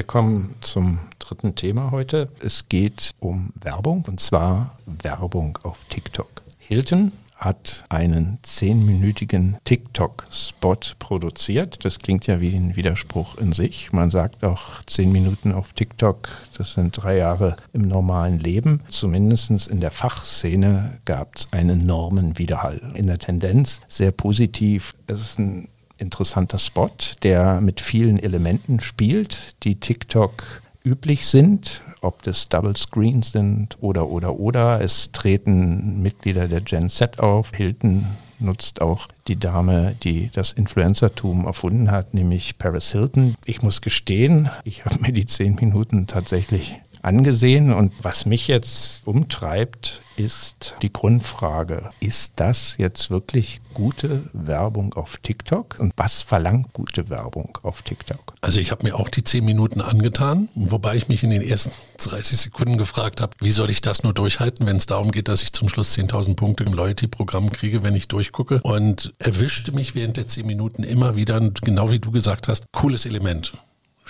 Wir 0.00 0.06
kommen 0.06 0.54
zum 0.62 0.98
dritten 1.18 1.56
Thema 1.56 1.90
heute. 1.90 2.30
Es 2.42 2.70
geht 2.70 3.10
um 3.20 3.52
Werbung 3.60 4.02
und 4.08 4.18
zwar 4.18 4.78
Werbung 4.86 5.58
auf 5.62 5.84
TikTok. 5.90 6.40
Hilton 6.58 7.12
hat 7.36 7.84
einen 7.90 8.38
zehnminütigen 8.42 9.58
TikTok-Spot 9.64 10.78
produziert. 10.98 11.84
Das 11.84 11.98
klingt 11.98 12.26
ja 12.26 12.40
wie 12.40 12.56
ein 12.56 12.76
Widerspruch 12.76 13.36
in 13.36 13.52
sich. 13.52 13.92
Man 13.92 14.08
sagt 14.08 14.42
auch 14.42 14.82
zehn 14.86 15.12
Minuten 15.12 15.52
auf 15.52 15.74
TikTok, 15.74 16.30
das 16.56 16.72
sind 16.72 16.92
drei 16.92 17.18
Jahre 17.18 17.56
im 17.74 17.82
normalen 17.82 18.38
Leben. 18.38 18.80
Zumindest 18.88 19.68
in 19.68 19.80
der 19.80 19.90
Fachszene 19.90 20.98
gab 21.04 21.36
es 21.36 21.48
einen 21.50 21.82
enormen 21.82 22.38
Widerhall. 22.38 22.80
In 22.94 23.06
der 23.06 23.18
Tendenz 23.18 23.82
sehr 23.86 24.12
positiv. 24.12 24.94
Es 25.06 25.20
ist 25.20 25.38
ein 25.38 25.68
interessanter 26.00 26.58
Spot, 26.58 26.90
der 27.22 27.60
mit 27.60 27.80
vielen 27.80 28.18
Elementen 28.18 28.80
spielt, 28.80 29.62
die 29.64 29.76
TikTok 29.76 30.62
üblich 30.84 31.26
sind, 31.26 31.82
ob 32.00 32.22
das 32.22 32.48
Double 32.48 32.76
Screens 32.76 33.32
sind 33.32 33.76
oder 33.80 34.08
oder 34.08 34.38
oder. 34.38 34.80
Es 34.80 35.12
treten 35.12 36.02
Mitglieder 36.02 36.48
der 36.48 36.62
Gen 36.62 36.88
Z 36.88 37.20
auf. 37.20 37.52
Hilton 37.54 38.06
nutzt 38.38 38.80
auch 38.80 39.06
die 39.28 39.38
Dame, 39.38 39.94
die 40.02 40.30
das 40.32 40.52
Influencertum 40.52 41.44
erfunden 41.44 41.90
hat, 41.90 42.14
nämlich 42.14 42.56
Paris 42.56 42.92
Hilton. 42.92 43.34
Ich 43.44 43.62
muss 43.62 43.82
gestehen, 43.82 44.48
ich 44.64 44.84
habe 44.86 44.98
mir 45.00 45.12
die 45.12 45.26
zehn 45.26 45.56
Minuten 45.56 46.06
tatsächlich 46.06 46.80
angesehen. 47.02 47.72
Und 47.72 47.92
was 48.02 48.26
mich 48.26 48.48
jetzt 48.48 49.06
umtreibt, 49.06 50.02
ist 50.16 50.76
die 50.82 50.92
Grundfrage, 50.92 51.90
ist 52.00 52.34
das 52.36 52.76
jetzt 52.76 53.10
wirklich 53.10 53.60
gute 53.72 54.24
Werbung 54.32 54.92
auf 54.94 55.16
TikTok? 55.18 55.76
Und 55.78 55.92
was 55.96 56.22
verlangt 56.22 56.72
gute 56.72 57.08
Werbung 57.08 57.56
auf 57.62 57.82
TikTok? 57.82 58.34
Also 58.42 58.60
ich 58.60 58.70
habe 58.70 58.86
mir 58.86 58.96
auch 58.96 59.08
die 59.08 59.24
10 59.24 59.44
Minuten 59.44 59.80
angetan, 59.80 60.48
wobei 60.54 60.96
ich 60.96 61.08
mich 61.08 61.22
in 61.22 61.30
den 61.30 61.42
ersten 61.42 61.72
30 61.98 62.38
Sekunden 62.38 62.76
gefragt 62.76 63.20
habe, 63.20 63.32
wie 63.40 63.50
soll 63.50 63.70
ich 63.70 63.80
das 63.80 64.02
nur 64.02 64.12
durchhalten, 64.12 64.66
wenn 64.66 64.76
es 64.76 64.86
darum 64.86 65.10
geht, 65.10 65.28
dass 65.28 65.42
ich 65.42 65.52
zum 65.52 65.68
Schluss 65.68 65.96
10.000 65.96 66.34
Punkte 66.34 66.64
im 66.64 66.72
Loyalty-Programm 66.72 67.50
kriege, 67.50 67.82
wenn 67.82 67.94
ich 67.94 68.08
durchgucke. 68.08 68.60
Und 68.62 69.12
erwischte 69.18 69.72
mich 69.72 69.94
während 69.94 70.16
der 70.16 70.28
10 70.28 70.46
Minuten 70.46 70.82
immer 70.82 71.16
wieder, 71.16 71.40
genau 71.62 71.90
wie 71.90 71.98
du 71.98 72.10
gesagt 72.10 72.48
hast, 72.48 72.66
cooles 72.72 73.06
Element 73.06 73.54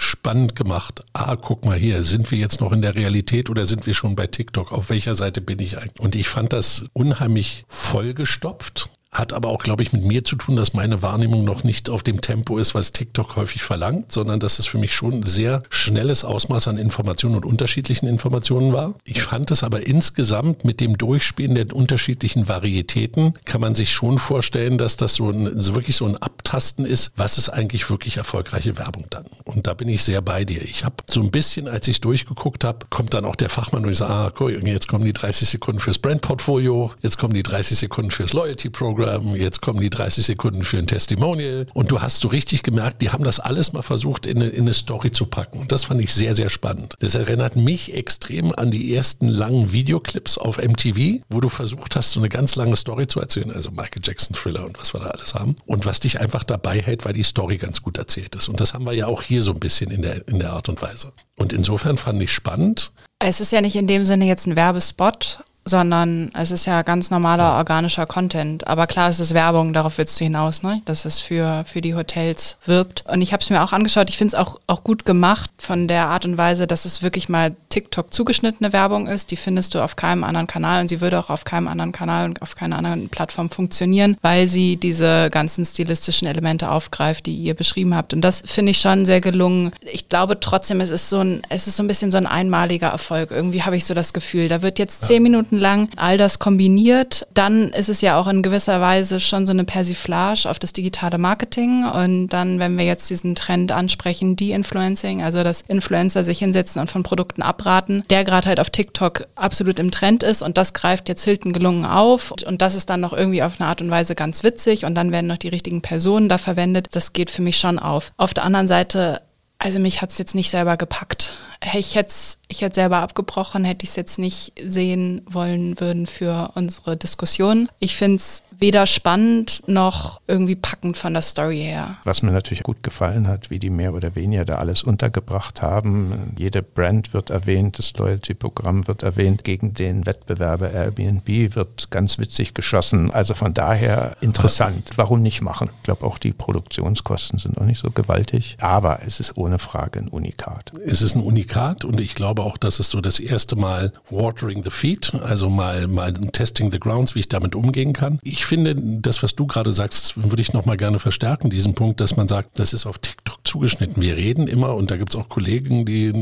spannend 0.03 0.57
gemacht. 0.57 1.05
Ah, 1.13 1.37
guck 1.37 1.65
mal 1.65 1.79
hier, 1.79 2.03
sind 2.03 2.31
wir 2.31 2.39
jetzt 2.39 2.61
noch 2.61 2.73
in 2.73 2.83
der 2.83 2.95
Realität 2.95 3.51
oder 3.51 3.67
sind 3.67 3.87
wir 3.87 3.95
schon 3.95 4.17
bei 4.17 4.27
TikTok? 4.27 4.73
Auf 4.73 4.91
welcher 4.91 5.15
Seite 5.15 5.41
bin 5.41 5.59
ich 5.59 5.79
eigentlich? 5.79 6.01
Und 6.01 6.17
ich 6.17 6.29
fand 6.29 6.53
das 6.53 6.87
unheimlich 6.93 7.65
vollgestopft. 7.69 8.91
Hat 9.11 9.33
aber 9.33 9.49
auch, 9.49 9.65
glaube 9.65 9.83
ich, 9.83 9.93
mit 9.93 10.05
mir 10.05 10.23
zu 10.23 10.37
tun, 10.37 10.55
dass 10.55 10.73
meine 10.73 11.03
Wahrnehmung 11.03 11.43
noch 11.45 11.65
nicht 11.65 11.91
auf 11.91 12.05
dem 12.05 12.21
Tempo 12.21 12.59
ist, 12.59 12.77
was 12.77 12.93
TikTok 12.93 13.35
häufig 13.35 13.63
verlangt, 13.63 14.13
sondern 14.13 14.39
dass 14.39 14.61
es 14.61 14.67
für 14.67 14.79
mich 14.79 14.95
schon 14.95 15.15
ein 15.15 15.27
sehr 15.27 15.65
schnelles 15.69 16.25
Ausmaß 16.25 16.69
an 16.69 16.77
Informationen 16.77 17.35
und 17.35 17.45
unterschiedlichen 17.45 18.07
Informationen 18.07 18.73
war. 18.73 18.95
Ich 19.05 19.23
fand 19.23 19.51
es 19.51 19.65
aber 19.65 19.85
insgesamt 19.85 20.65
mit 20.65 20.81
dem 20.81 20.97
Durchspielen 20.97 21.57
der 21.57 21.75
unterschiedlichen 21.75 22.47
Varietäten 22.47 23.35
kann 23.45 23.61
man 23.61 23.75
sich 23.75 23.91
schon 23.91 24.19
vorstellen, 24.19 24.79
dass 24.79 24.97
das 24.97 25.15
so, 25.15 25.31
ein, 25.31 25.61
so 25.61 25.75
wirklich 25.75 25.97
so 25.97 26.07
ein 26.07 26.17
Abtasten 26.17 26.85
ist, 26.85 27.11
was 27.17 27.37
ist 27.37 27.49
eigentlich 27.49 27.91
wirklich 27.91 28.17
erfolgreiche 28.17 28.79
Werbung 28.79 29.07
dann. 29.11 29.25
Und 29.45 29.67
da 29.67 29.75
bin 29.75 29.89
ich 29.89 30.05
sehr 30.05 30.23
bei 30.23 30.45
dir. 30.45 30.63
Ich 30.63 30.85
habe 30.85 30.95
so 31.09 31.21
ein 31.21 31.33
bisschen, 31.33 31.67
als 31.67 31.89
ich 31.89 32.01
durchgeguckt 32.01 32.63
habe, 32.63 32.87
kommt 32.91 33.13
dann 33.15 33.25
auch 33.25 33.35
der 33.35 33.49
Fachmann 33.49 33.85
und 33.85 33.91
ich 33.91 33.99
sage, 33.99 34.15
ah, 34.15 34.33
cool, 34.39 34.53
jetzt 34.65 34.87
kommen 34.87 35.05
die 35.05 35.13
30 35.13 35.49
Sekunden 35.49 35.81
fürs 35.81 35.99
Brandportfolio, 35.99 36.93
jetzt 37.03 37.19
kommen 37.19 37.35
die 37.35 37.43
30 37.43 37.77
Sekunden 37.77 38.13
fürs 38.13 38.33
Loyalty-Programm 38.33 39.00
Instagram, 39.01 39.35
jetzt 39.37 39.61
kommen 39.61 39.81
die 39.81 39.91
30 39.91 40.27
Sekunden 40.27 40.63
für 40.63 40.79
ein 40.79 40.87
Testimonial. 40.87 41.67
Und 41.75 41.91
du 41.91 42.01
hast 42.01 42.21
so 42.21 42.29
richtig 42.29 42.63
gemerkt, 42.63 43.03
die 43.03 43.11
haben 43.11 43.25
das 43.25 43.41
alles 43.41 43.73
mal 43.73 43.83
versucht, 43.83 44.27
in 44.27 44.39
eine, 44.39 44.49
in 44.49 44.63
eine 44.63 44.73
Story 44.73 45.11
zu 45.11 45.27
packen. 45.27 45.59
Und 45.59 45.73
das 45.73 45.85
fand 45.85 46.01
ich 46.01 46.13
sehr, 46.13 46.35
sehr 46.35 46.49
spannend. 46.49 46.95
Das 47.01 47.15
erinnert 47.15 47.57
mich 47.57 47.95
extrem 47.95 48.53
an 48.55 48.71
die 48.71 48.95
ersten 48.95 49.29
langen 49.29 49.73
Videoclips 49.73 50.39
auf 50.39 50.59
MTV, 50.59 51.23
wo 51.29 51.41
du 51.41 51.49
versucht 51.49 51.97
hast, 51.97 52.13
so 52.13 52.21
eine 52.21 52.29
ganz 52.29 52.57
lange 52.57 52.77
Story 52.77 53.07
zu 53.07 53.21
erzählen. 53.21 53.51
Also 53.53 53.71
Michael 53.71 54.03
Jackson 54.03 54.37
Thriller 54.37 54.65
und 54.65 54.79
was 54.79 54.95
wir 54.95 55.01
da 55.01 55.07
alles 55.07 55.35
haben. 55.35 55.57
Und 55.67 55.87
was 55.87 56.01
dich 56.01 56.21
einfach 56.21 56.45
dabei 56.45 56.81
hält, 56.81 57.05
weil 57.05 57.13
die 57.13 57.23
Story 57.23 57.57
ganz 57.57 57.83
gut 57.83 57.99
erzählt 57.99 58.37
ist. 58.37 58.49
Und 58.49 58.61
das 58.61 58.75
haben 58.75 58.85
wir 58.85 58.93
ja 58.93 59.07
auch 59.07 59.23
hier 59.23 59.43
so 59.43 59.53
ein 59.53 59.61
bisschen 59.61 59.91
in 59.91 60.03
der, 60.03 60.27
in 60.29 60.39
der 60.39 60.53
Art 60.53 60.69
und 60.69 60.83
Weise. 60.83 61.13
Und 61.37 61.53
insofern 61.53 61.97
fand 61.97 62.21
ich 62.23 62.33
spannend. 62.33 62.93
Es 63.19 63.41
ist 63.41 63.53
ja 63.53 63.61
nicht 63.61 63.77
in 63.77 63.87
dem 63.87 64.05
Sinne 64.05 64.25
jetzt 64.25 64.47
ein 64.47 64.57
Werbespot, 64.57 65.41
sondern 65.65 66.31
es 66.35 66.51
ist 66.51 66.67
ja 66.67 66.83
ganz 66.83 67.11
normaler 67.11 67.57
organischer 67.57 68.07
Content. 68.07 68.67
Aber 68.67 68.87
klar, 68.87 69.11
es 69.11 69.21
ist 69.21 69.35
Werbung, 69.35 69.73
darauf 69.73 69.99
willst 69.99 70.19
du 70.19 70.25
hinaus, 70.25 70.63
ne? 70.63 70.83
dass 70.85 71.05
es 71.05 71.21
für, 71.21 71.65
für 71.67 71.81
die 71.81 71.95
Hotels 71.95 72.57
wirbt. 72.65 73.05
Und 73.07 73.23
ich 73.23 73.33
habe 73.33 73.43
es 73.43 73.51
mir 73.51 73.63
auch 73.63 73.73
angeschaut, 73.73 74.11
ich 74.11 74.19
finde 74.19 74.35
es 74.35 74.41
auch, 74.41 74.61
auch 74.67 74.83
gut 74.83 75.05
gemacht 75.05 75.51
von 75.59 75.89
der 75.89 76.07
Art 76.07 76.25
und 76.25 76.39
Weise, 76.39 76.67
dass 76.67 76.85
es 76.85 77.03
wirklich 77.03 77.29
mal 77.29 77.55
TikTok 77.69 78.13
zugeschnittene 78.13 78.73
Werbung 78.73 79.07
ist. 79.07 79.31
Die 79.31 79.37
findest 79.37 79.75
du 79.75 79.81
auf 79.81 79.97
keinem 79.97 80.25
anderen 80.25 80.47
Kanal 80.47 80.81
und 80.81 80.89
sie 80.89 81.01
würde 81.01 81.19
auch 81.19 81.31
auf 81.31 81.45
keinem 81.45 81.69
anderen 81.69 81.93
Kanal 81.93 82.27
und 82.27 82.43
auf 82.43 82.55
keiner 82.55 82.77
anderen 82.77 83.09
Plattform 83.09 83.51
funktionieren, 83.51 84.17
weil 84.23 84.49
sie 84.49 84.77
diese 84.77 85.31
ganzen 85.31 85.65
stilistischen 85.65 86.27
Elemente 86.27 86.71
aufgreift, 86.71 87.27
die 87.27 87.37
ihr 87.37 87.55
beschrieben 87.55 87.95
habt. 87.95 88.13
Und 88.15 88.23
das 88.23 88.43
finde 88.45 88.73
ich 88.73 88.79
schon 88.79 89.05
sehr 89.05 89.21
gelungen. 89.21 89.73
Ich 89.93 90.09
glaube 90.09 90.41
trotzdem, 90.41 90.81
es 90.81 90.91
ist 90.91 91.11
so 91.11 91.21
ein, 91.21 91.43
es 91.49 91.67
ist 91.67 91.77
so 91.77 91.83
ein 91.83 91.87
bisschen 91.87 92.11
so 92.11 92.19
ein 92.19 92.27
einmaliger 92.27 92.89
Erfolg. 92.89 93.31
Irgendwie 93.31 93.63
habe 93.63 93.77
ich 93.77 93.85
so 93.85 93.95
das 93.95 94.13
Gefühl, 94.13 94.49
da 94.49 94.63
wird 94.63 94.79
jetzt 94.79 95.07
zehn 95.07 95.23
Minuten 95.23 95.50
Minuten 95.51 95.57
lang 95.59 95.89
all 95.97 96.17
das 96.17 96.39
kombiniert, 96.39 97.27
dann 97.35 97.71
ist 97.71 97.89
es 97.89 98.01
ja 98.01 98.19
auch 98.19 98.27
in 98.29 98.43
gewisser 98.43 98.81
Weise 98.81 99.21
schon 99.21 99.47
so 99.47 99.53
eine 99.53 99.65
Persiflage 99.65 100.49
auf 100.49 100.59
das 100.59 100.73
digitale 100.73 101.19
Marketing. 101.19 101.85
Und 101.85 102.29
dann, 102.29 102.59
wenn 102.59 102.79
wir 102.79 102.85
jetzt 102.85 103.11
diesen 103.11 103.35
Trend 103.35 103.73
ansprechen, 103.73 104.37
De-Influencing, 104.37 105.23
also 105.23 105.43
dass 105.43 105.63
Influencer 105.63 106.25
sich 106.25 106.39
hinsetzen 106.39 106.81
und 106.81 106.91
von 106.91 107.03
Produkten 107.03 107.43
abraten, 107.43 108.05
der 108.11 108.25
gerade 108.25 108.49
halt 108.49 108.61
auf 108.61 108.71
TikTok 108.71 109.27
absolut 109.35 109.79
im 109.79 109.91
Trend 109.91 110.23
ist 110.23 110.43
und 110.43 110.57
das 110.57 110.73
greift 110.73 111.09
jetzt 111.09 111.25
Hilton 111.25 111.53
gelungen 111.53 111.85
auf. 111.85 112.33
Und 112.47 112.63
das 112.63 112.75
ist 112.75 112.91
dann 112.91 113.01
noch 113.01 113.13
irgendwie 113.13 113.43
auf 113.43 113.61
eine 113.61 113.69
Art 113.69 113.83
und 113.83 113.91
Weise 113.91 114.15
ganz 114.15 114.43
witzig 114.43 114.85
und 114.85 114.95
dann 114.95 115.13
werden 115.13 115.27
noch 115.27 115.39
die 115.39 115.49
richtigen 115.49 115.83
Personen 115.83 116.29
da 116.29 116.39
verwendet. 116.39 116.89
Das 116.93 117.13
geht 117.13 117.31
für 117.31 117.43
mich 117.43 117.59
schon 117.59 117.79
auf. 117.79 118.13
Auf 118.17 118.35
der 118.35 118.45
anderen 118.45 118.69
Seite 118.69 119.23
also 119.63 119.79
mich 119.79 120.01
hat 120.01 120.09
es 120.09 120.17
jetzt 120.17 120.35
nicht 120.35 120.49
selber 120.49 120.79
gepackt. 120.79 121.33
Ich 121.63 121.95
hätte 121.95 122.15
ich 122.49 122.63
hätte 122.63 122.75
selber 122.75 122.99
abgebrochen, 122.99 123.65
hätte 123.65 123.85
ich 123.85 123.91
es 123.91 123.97
jetzt 123.97 124.19
nicht 124.19 124.53
sehen 124.63 125.23
wollen 125.31 125.79
würden 125.79 126.07
für 126.07 126.51
unsere 126.55 126.97
Diskussion. 126.97 127.69
Ich 127.79 127.97
finde 127.97 128.17
es 128.17 128.43
weder 128.59 128.87
spannend 128.87 129.63
noch 129.67 130.21
irgendwie 130.27 130.57
packend 130.57 130.97
von 130.97 131.13
der 131.13 131.23
Story 131.23 131.61
her. 131.61 131.97
Was 132.05 132.23
mir 132.23 132.33
natürlich 132.33 132.65
gut 132.65 132.83
gefallen 132.83 133.29
hat, 133.29 133.51
wie 133.51 133.59
die 133.59 133.71
mehr 133.71 133.95
oder 133.95 134.15
weniger 134.17 134.45
da 134.45 134.57
alles 134.57 134.83
untergebracht 134.83 135.63
haben. 135.63 136.35
Jede 136.37 136.63
Brand 136.63 137.15
wird 137.15 137.31
erwähnt, 137.31 137.79
das 137.79 137.93
Loyalty-Programm 137.97 138.89
wird 138.89 139.03
erwähnt, 139.03 139.45
gegen 139.45 139.73
den 139.73 140.05
Wettbewerber 140.05 140.71
Airbnb 140.73 141.55
wird 141.55 141.91
ganz 141.91 142.19
witzig 142.19 142.53
geschossen. 142.53 143.11
Also 143.13 143.35
von 143.35 143.55
daher 143.55 144.17
interessant. 144.21 144.91
Warum 144.97 145.23
nicht 145.23 145.41
machen? 145.41 145.71
Ich 145.79 145.83
glaube, 145.85 146.05
auch 146.05 146.19
die 146.19 146.33
Produktionskosten 146.33 147.39
sind 147.39 147.59
auch 147.59 147.65
nicht 147.65 147.79
so 147.79 147.91
gewaltig, 147.91 148.57
aber 148.61 149.01
es 149.07 149.21
ist 149.21 149.37
ohne 149.39 149.59
Frage 149.59 150.01
ein 150.01 150.09
Unikat. 150.09 150.73
Es 150.85 151.01
ist 151.01 151.15
ein 151.15 151.23
Unikat 151.23 151.50
und 151.85 152.01
ich 152.01 152.15
glaube 152.15 152.43
auch, 152.43 152.57
dass 152.57 152.79
es 152.79 152.91
so 152.91 153.01
das 153.01 153.21
erste 153.21 153.57
Mal 153.57 153.93
Watering 154.11 154.63
the 154.63 154.71
Feet, 154.71 155.13
also 155.23 155.49
mal, 155.51 155.87
mal 155.87 156.13
Testing 156.13 156.71
the 156.71 156.79
Grounds, 156.79 157.15
wie 157.15 157.21
ich 157.21 157.29
damit 157.29 157.55
umgehen 157.55 157.93
kann. 157.93 158.19
Ich 158.23 158.47
finde, 158.47 158.75
das, 158.77 159.23
was 159.23 159.35
du 159.35 159.47
gerade 159.47 159.73
sagst, 159.73 160.15
würde 160.17 160.43
ich 160.43 160.53
nochmal 160.53 160.77
gerne 160.77 160.99
verstärken, 160.99 161.51
diesen 161.51 161.75
Punkt, 161.75 162.01
dass 162.01 162.17
man 162.17 162.29
sagt, 162.29 162.59
das 162.59 162.73
ist 162.73 162.87
auf 162.87 162.99
TikTok 162.99 163.39
zugeschnitten. 163.45 164.03
Wir 164.03 164.17
reden 164.17 164.47
immer, 164.47 164.75
und 164.75 164.91
da 164.91 164.97
gibt 164.97 165.15
es 165.15 165.21
auch 165.21 165.29
Kollegen, 165.29 165.85
die 165.85 166.13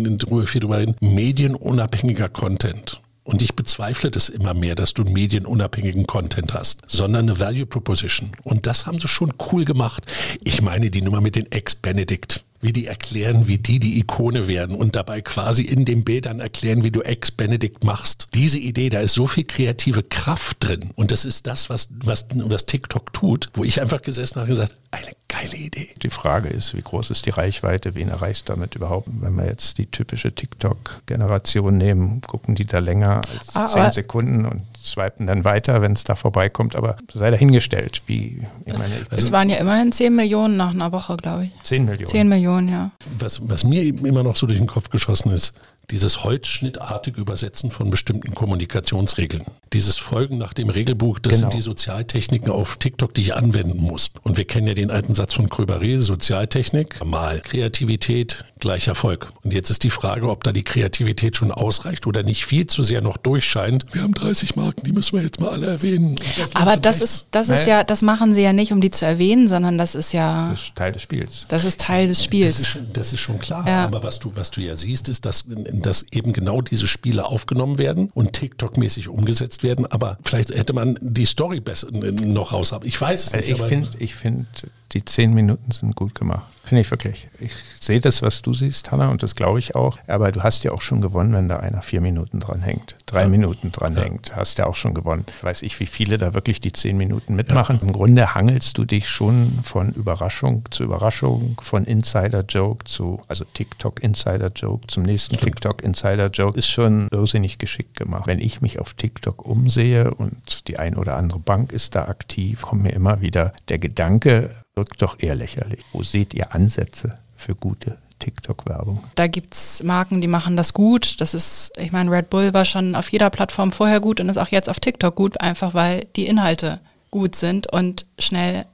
viel 0.46 0.60
drüber 0.60 0.78
reden, 0.78 0.96
medienunabhängiger 1.00 2.28
Content. 2.28 3.00
Und 3.28 3.42
ich 3.42 3.54
bezweifle 3.54 4.10
das 4.10 4.30
immer 4.30 4.54
mehr, 4.54 4.74
dass 4.74 4.94
du 4.94 5.04
medienunabhängigen 5.04 6.06
Content 6.06 6.54
hast, 6.54 6.80
sondern 6.86 7.28
eine 7.28 7.38
Value 7.38 7.66
Proposition. 7.66 8.32
Und 8.42 8.66
das 8.66 8.86
haben 8.86 8.98
sie 8.98 9.08
schon 9.08 9.34
cool 9.52 9.66
gemacht. 9.66 10.04
Ich 10.42 10.62
meine 10.62 10.90
die 10.90 11.02
Nummer 11.02 11.20
mit 11.20 11.36
den 11.36 11.52
Ex-Benedict 11.52 12.44
wie 12.61 12.73
die 12.73 12.87
erklären, 12.87 13.47
wie 13.47 13.59
die 13.59 13.79
die 13.79 13.99
Ikone 13.99 14.47
werden 14.47 14.75
und 14.75 14.97
dabei 14.97 15.21
quasi 15.21 15.62
in 15.62 15.85
den 15.85 16.05
Bildern 16.05 16.40
erklären, 16.40 16.83
wie 16.83 16.90
du 16.90 17.03
Ex-Benedict 17.03 17.85
machst. 17.85 18.29
Diese 18.35 18.59
Idee, 18.59 18.88
da 18.90 19.01
ist 19.01 19.14
so 19.14 19.27
viel 19.27 19.44
kreative 19.44 20.03
Kraft 20.03 20.57
drin 20.61 20.90
und 20.97 21.12
das 21.12 21.25
ist 21.25 21.47
das, 21.47 21.71
was, 21.71 21.88
was, 22.05 22.27
was 22.35 22.66
TikTok 22.66 23.12
tut, 23.12 23.51
wo 23.55 23.64
ich 23.64 23.81
einfach 23.81 24.03
gesessen 24.03 24.37
habe 24.37 24.44
und 24.44 24.51
gesagt, 24.51 24.75
eine 24.90 25.12
geile 25.29 25.57
Idee. 25.57 25.90
Die 26.03 26.11
Frage 26.11 26.49
ist, 26.49 26.75
wie 26.75 26.83
groß 26.83 27.11
ist 27.11 27.27
die 27.27 27.31
Reichweite, 27.31 27.94
wen 27.94 28.09
erreichst 28.09 28.49
du 28.49 28.53
damit 28.55 28.75
überhaupt? 28.75 29.09
Wenn 29.11 29.37
wir 29.37 29.47
jetzt 29.47 29.79
die 29.79 29.87
typische 29.87 30.33
TikTok-Generation 30.33 31.77
nehmen, 31.77 32.21
gucken 32.23 32.55
die 32.55 32.64
da 32.64 32.79
länger 32.79 33.21
als 33.31 33.55
ah, 33.55 33.68
zehn 33.68 33.90
Sekunden 33.90 34.47
und 34.47 34.62
swipen 34.92 35.27
dann 35.27 35.44
weiter, 35.44 35.83
wenn 35.83 35.92
es 35.92 36.05
da 36.05 36.14
vorbeikommt, 36.14 36.77
aber 36.77 36.96
sei 37.12 37.31
dahingestellt, 37.31 38.03
wie, 38.07 38.46
ich 38.64 38.79
meine. 38.79 38.94
Ich 39.11 39.18
es 39.18 39.33
waren 39.33 39.48
ja 39.48 39.57
immerhin 39.57 39.92
10 39.92 40.14
Millionen 40.14 40.57
nach 40.57 40.72
einer 40.72 40.92
Woche, 40.92 41.16
glaube 41.16 41.44
ich. 41.44 41.51
10 41.64 41.85
Millionen. 41.85 42.07
10 42.07 42.29
Millionen, 42.29 42.68
ja. 42.68 42.90
Was, 43.18 43.48
was 43.48 43.64
mir 43.64 43.83
immer 43.83 44.22
noch 44.22 44.37
so 44.37 44.46
durch 44.46 44.59
den 44.59 44.66
Kopf 44.66 44.90
geschossen 44.90 45.33
ist, 45.33 45.55
dieses 45.90 46.22
holzschnittartige 46.24 47.20
Übersetzen 47.20 47.70
von 47.70 47.90
bestimmten 47.90 48.35
Kommunikationsregeln. 48.35 49.44
Dieses 49.72 49.96
Folgen 49.96 50.38
nach 50.38 50.53
dem 50.53 50.68
Regelbuch, 50.68 51.18
das 51.18 51.37
genau. 51.37 51.42
sind 51.42 51.55
die 51.55 51.62
Sozialtechniken 51.62 52.51
auf 52.51 52.77
TikTok, 52.77 53.14
die 53.14 53.22
ich 53.22 53.35
anwenden 53.35 53.83
muss. 53.83 54.11
Und 54.22 54.37
wir 54.37 54.44
kennen 54.44 54.66
ja 54.66 54.74
den 54.74 54.90
alten 54.90 55.14
Satz 55.14 55.35
von 55.35 55.48
Kröberé, 55.48 55.98
Sozialtechnik 55.98 57.05
mal 57.05 57.40
Kreativität 57.40 58.44
gleich 58.59 58.88
Erfolg. 58.88 59.33
Und 59.42 59.53
jetzt 59.53 59.70
ist 59.70 59.85
die 59.85 59.90
Frage, 59.90 60.29
ob 60.29 60.44
da 60.44 60.53
die 60.53 60.64
Kreativität 60.64 61.37
schon 61.37 61.53
ausreicht 61.53 62.07
oder 62.07 62.22
nicht 62.22 62.44
viel 62.44 62.66
zu 62.66 62.83
sehr 62.83 63.01
noch 63.01 63.16
durchscheint. 63.16 63.87
Wir 63.92 64.03
haben 64.03 64.14
30 64.14 64.57
Marken, 64.57 64.85
die 64.85 64.92
müssen 64.92 65.16
wir 65.16 65.22
jetzt 65.22 65.40
mal 65.40 65.51
alle 65.51 65.66
erwähnen. 65.66 66.16
Das 66.37 66.55
Aber 66.55 66.77
das 66.77 67.01
ist, 67.01 67.29
das 67.31 67.48
ist 67.48 67.66
ja, 67.66 67.85
das 67.85 68.03
machen 68.03 68.35
sie 68.35 68.42
ja 68.42 68.53
nicht, 68.53 68.72
um 68.72 68.81
die 68.81 68.90
zu 68.90 69.07
erwähnen, 69.07 69.48
sondern 69.48 69.79
das 69.79 69.94
ist 69.94 70.12
ja. 70.12 70.51
Das 70.51 70.62
ist 70.62 70.74
Teil 70.77 70.92
des 70.92 71.03
Spiels. 71.03 71.46
Das 71.48 71.64
ist 71.64 71.81
Teil 71.81 72.09
des 72.09 72.24
Spiels. 72.24 72.57
Das 72.57 72.61
ist, 72.61 72.68
schon, 72.68 72.92
das 72.92 73.12
ist 73.12 73.20
schon 73.20 73.38
klar. 73.38 73.66
Ja. 73.66 73.85
Aber 73.85 74.03
was 74.03 74.18
du, 74.18 74.33
was 74.35 74.51
du 74.51 74.61
ja 74.61 74.77
siehst, 74.77 75.09
ist, 75.09 75.24
dass, 75.24 75.44
dass 75.82 76.06
eben 76.10 76.32
genau 76.32 76.60
diese 76.60 76.86
Spiele 76.86 77.26
aufgenommen 77.26 77.78
werden 77.78 78.10
und 78.14 78.32
TikTok-mäßig 78.32 79.08
umgesetzt 79.08 79.62
werden. 79.62 79.86
Aber 79.86 80.18
vielleicht 80.24 80.50
hätte 80.50 80.72
man 80.72 80.98
die 81.00 81.26
Story 81.26 81.60
besser 81.60 81.88
noch 81.90 82.52
raus. 82.52 82.74
Ich 82.84 83.00
weiß 83.00 83.26
es 83.26 83.34
also 83.34 83.50
nicht. 83.50 83.60
Ich 83.60 83.68
finde, 83.68 83.88
ich 83.98 84.14
find, 84.14 84.46
die 84.92 85.04
zehn 85.04 85.34
Minuten 85.34 85.70
sind 85.70 85.96
gut 85.96 86.14
gemacht. 86.14 86.46
Finde 86.68 86.83
ich 86.83 86.90
wirklich. 86.90 87.28
Ich 87.40 87.52
sehe 87.81 87.98
das, 87.98 88.20
was 88.20 88.42
du 88.42 88.52
siehst, 88.52 88.92
Hanna, 88.92 89.09
und 89.09 89.22
das 89.22 89.35
glaube 89.35 89.59
ich 89.59 89.74
auch. 89.74 89.96
Aber 90.07 90.31
du 90.33 90.42
hast 90.42 90.64
ja 90.64 90.72
auch 90.72 90.83
schon 90.83 91.00
gewonnen, 91.00 91.33
wenn 91.33 91.48
da 91.48 91.57
einer 91.57 91.81
vier 91.81 92.02
Minuten 92.02 92.40
dran 92.40 92.61
hängt, 92.61 92.96
drei 93.07 93.22
ja. 93.22 93.28
Minuten 93.31 93.72
dran 93.72 93.96
ja. 93.96 94.02
hängt, 94.02 94.37
hast 94.37 94.59
ja 94.59 94.66
auch 94.66 94.74
schon 94.76 94.92
gewonnen. 94.92 95.24
Weiß 95.40 95.62
ich, 95.62 95.81
wie 95.81 95.87
viele 95.87 96.18
da 96.18 96.35
wirklich 96.35 96.61
die 96.61 96.70
zehn 96.70 96.98
Minuten 96.98 97.35
mitmachen. 97.35 97.76
Ja. 97.76 97.83
Im 97.88 97.92
Grunde 97.92 98.35
hangelst 98.35 98.76
du 98.76 98.85
dich 98.85 99.09
schon 99.09 99.61
von 99.62 99.92
Überraschung 99.92 100.66
zu 100.70 100.85
Überraschung, 100.85 101.59
von 101.62 101.87
Insider-Joke 101.87 102.85
zu, 102.85 103.22
also 103.28 103.46
TikTok-Insider-Joke 103.54 104.88
zum 104.88 105.04
nächsten 105.04 105.38
TikTok-Insider-Joke. 105.38 106.59
Ist 106.59 106.68
schon 106.68 107.09
irrsinnig 107.12 107.57
geschickt 107.57 107.96
gemacht. 107.96 108.26
Wenn 108.26 108.40
ich 108.40 108.61
mich 108.61 108.78
auf 108.78 108.92
TikTok 108.92 109.46
umsehe 109.46 110.12
und 110.12 110.68
die 110.68 110.78
ein 110.78 110.96
oder 110.96 111.16
andere 111.16 111.38
Bank 111.38 111.72
ist 111.72 111.94
da 111.94 112.09
aktiv, 112.09 112.61
kommt 112.61 112.83
mir 112.83 112.92
immer 112.92 113.22
wieder 113.22 113.54
der 113.70 113.78
Gedanke, 113.78 114.50
wirkt 114.78 115.02
doch 115.02 115.16
eher 115.18 115.34
lächerlich. 115.34 115.80
Wo 115.92 116.02
seht 116.02 116.34
ihr 116.34 116.54
Ansätze 116.54 117.18
für 117.34 117.54
gute 117.56 117.98
TikTok-Werbung? 118.20 119.00
Da 119.16 119.26
gibt 119.26 119.54
es 119.54 119.82
Marken, 119.82 120.20
die 120.20 120.28
machen 120.28 120.56
das 120.56 120.72
gut. 120.72 121.20
Das 121.20 121.34
ist, 121.34 121.72
ich 121.76 121.90
meine, 121.90 122.10
Red 122.10 122.30
Bull 122.30 122.54
war 122.54 122.64
schon 122.64 122.94
auf 122.94 123.10
jeder 123.10 123.28
Plattform 123.28 123.72
vorher 123.72 124.00
gut 124.00 124.20
und 124.20 124.28
ist 124.28 124.38
auch 124.38 124.48
jetzt 124.48 124.70
auf 124.70 124.78
TikTok 124.78 125.14
gut, 125.16 125.40
einfach 125.40 125.74
weil 125.74 126.06
die 126.14 126.26
Inhalte 126.26 126.80
gut 127.10 127.34
sind 127.34 127.72
und 127.72 128.06
schnell 128.18 128.66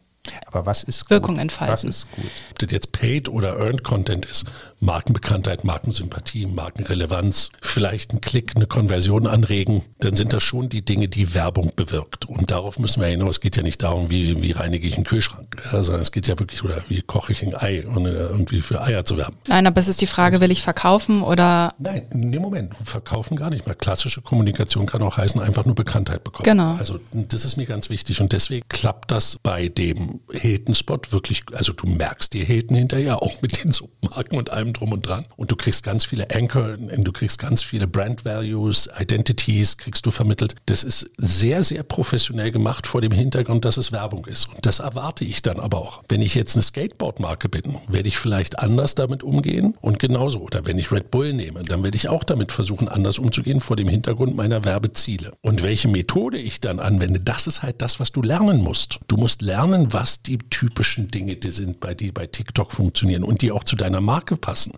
aber 0.46 0.66
was 0.66 0.82
ist 0.82 1.10
Wirkung 1.10 1.38
entfalten. 1.38 1.72
Was 1.72 1.84
ist 1.84 2.10
gut? 2.12 2.30
Ob 2.50 2.58
das 2.58 2.70
jetzt 2.70 2.92
Paid 2.92 3.28
oder 3.28 3.58
Earned 3.58 3.84
Content 3.84 4.26
ist, 4.26 4.46
Markenbekanntheit, 4.80 5.64
Markensympathie, 5.64 6.46
Markenrelevanz, 6.46 7.50
vielleicht 7.62 8.12
ein 8.12 8.20
Klick, 8.20 8.52
eine 8.54 8.66
Konversion 8.66 9.26
anregen, 9.26 9.82
dann 10.00 10.14
sind 10.14 10.32
das 10.32 10.42
schon 10.42 10.68
die 10.68 10.84
Dinge, 10.84 11.08
die 11.08 11.34
Werbung 11.34 11.72
bewirkt. 11.74 12.26
Und 12.26 12.50
darauf 12.50 12.78
müssen 12.78 13.00
wir 13.00 13.08
hinaus. 13.08 13.36
Es 13.36 13.40
geht 13.40 13.56
ja 13.56 13.62
nicht 13.62 13.82
darum, 13.82 14.10
wie, 14.10 14.42
wie 14.42 14.52
reinige 14.52 14.86
ich 14.86 14.94
einen 14.94 15.04
Kühlschrank, 15.04 15.56
ja, 15.72 15.82
sondern 15.82 16.02
es 16.02 16.12
geht 16.12 16.26
ja 16.26 16.38
wirklich, 16.38 16.62
oder 16.62 16.84
wie 16.88 17.02
koche 17.02 17.32
ich 17.32 17.42
ein 17.42 17.54
Ei, 17.54 17.86
um 17.86 18.06
irgendwie 18.06 18.60
für 18.60 18.80
Eier 18.80 19.04
zu 19.04 19.16
werben. 19.16 19.36
Nein, 19.48 19.66
aber 19.66 19.80
es 19.80 19.88
ist 19.88 20.00
die 20.00 20.06
Frage, 20.06 20.40
will 20.40 20.50
ich 20.50 20.62
verkaufen 20.62 21.22
oder? 21.22 21.74
Nein, 21.78 22.06
in 22.12 22.30
dem 22.30 22.42
Moment. 22.42 22.74
Verkaufen 22.84 23.36
gar 23.36 23.50
nicht 23.50 23.66
mehr. 23.66 23.74
Klassische 23.74 24.20
Kommunikation 24.22 24.86
kann 24.86 25.02
auch 25.02 25.16
heißen, 25.16 25.40
einfach 25.40 25.64
nur 25.64 25.74
Bekanntheit 25.74 26.22
bekommen. 26.24 26.44
Genau. 26.44 26.74
Also 26.74 26.98
das 27.12 27.44
ist 27.44 27.56
mir 27.56 27.66
ganz 27.66 27.90
wichtig 27.90 28.20
und 28.20 28.32
deswegen 28.32 28.66
klappt 28.68 29.10
das 29.10 29.38
bei 29.42 29.68
dem 29.68 30.13
Hilton-Spot 30.30 31.00
wirklich, 31.10 31.42
also 31.52 31.72
du 31.72 31.86
merkst 31.86 32.32
die 32.32 32.44
Hilton 32.44 32.76
hinterher, 32.76 33.22
auch 33.22 33.42
mit 33.42 33.62
den 33.62 33.72
Submarken 33.72 34.38
und 34.38 34.50
allem 34.50 34.72
drum 34.72 34.92
und 34.92 35.06
dran. 35.06 35.26
Und 35.36 35.50
du 35.50 35.56
kriegst 35.56 35.82
ganz 35.82 36.04
viele 36.04 36.30
Anchor, 36.30 36.76
du 36.76 37.12
kriegst 37.12 37.38
ganz 37.38 37.62
viele 37.62 37.86
Brand 37.86 38.24
Values, 38.24 38.88
Identities, 38.98 39.76
kriegst 39.76 40.04
du 40.06 40.10
vermittelt. 40.10 40.56
Das 40.66 40.84
ist 40.84 41.10
sehr, 41.16 41.64
sehr 41.64 41.82
professionell 41.82 42.50
gemacht 42.50 42.86
vor 42.86 43.00
dem 43.00 43.12
Hintergrund, 43.12 43.64
dass 43.64 43.76
es 43.76 43.92
Werbung 43.92 44.26
ist. 44.26 44.48
Und 44.48 44.66
das 44.66 44.78
erwarte 44.78 45.24
ich 45.24 45.42
dann 45.42 45.58
aber 45.58 45.78
auch. 45.78 46.04
Wenn 46.08 46.22
ich 46.22 46.34
jetzt 46.34 46.56
eine 46.56 46.62
Skateboard-Marke 46.62 47.48
bin, 47.48 47.76
werde 47.88 48.08
ich 48.08 48.18
vielleicht 48.18 48.58
anders 48.58 48.94
damit 48.94 49.22
umgehen 49.22 49.76
und 49.80 49.98
genauso. 49.98 50.40
Oder 50.40 50.66
wenn 50.66 50.78
ich 50.78 50.92
Red 50.92 51.10
Bull 51.10 51.32
nehme, 51.32 51.62
dann 51.62 51.82
werde 51.82 51.96
ich 51.96 52.08
auch 52.08 52.24
damit 52.24 52.52
versuchen, 52.52 52.88
anders 52.88 53.18
umzugehen 53.18 53.60
vor 53.60 53.76
dem 53.76 53.88
Hintergrund 53.88 54.36
meiner 54.36 54.64
Werbeziele. 54.64 55.32
Und 55.40 55.62
welche 55.62 55.88
Methode 55.88 56.38
ich 56.38 56.60
dann 56.60 56.78
anwende, 56.78 57.20
das 57.20 57.46
ist 57.46 57.62
halt 57.62 57.80
das, 57.82 58.00
was 58.00 58.12
du 58.12 58.22
lernen 58.22 58.62
musst. 58.62 59.00
Du 59.08 59.16
musst 59.16 59.42
lernen, 59.42 59.92
was 59.92 60.03
die 60.22 60.38
typischen 60.38 61.10
Dinge 61.10 61.36
die 61.36 61.50
sind, 61.50 61.80
bei, 61.80 61.94
die 61.94 62.12
bei 62.12 62.26
TikTok 62.26 62.72
funktionieren 62.72 63.24
und 63.24 63.42
die 63.42 63.52
auch 63.52 63.64
zu 63.64 63.76
deiner 63.76 64.00
Marke 64.00 64.36
passen. 64.36 64.72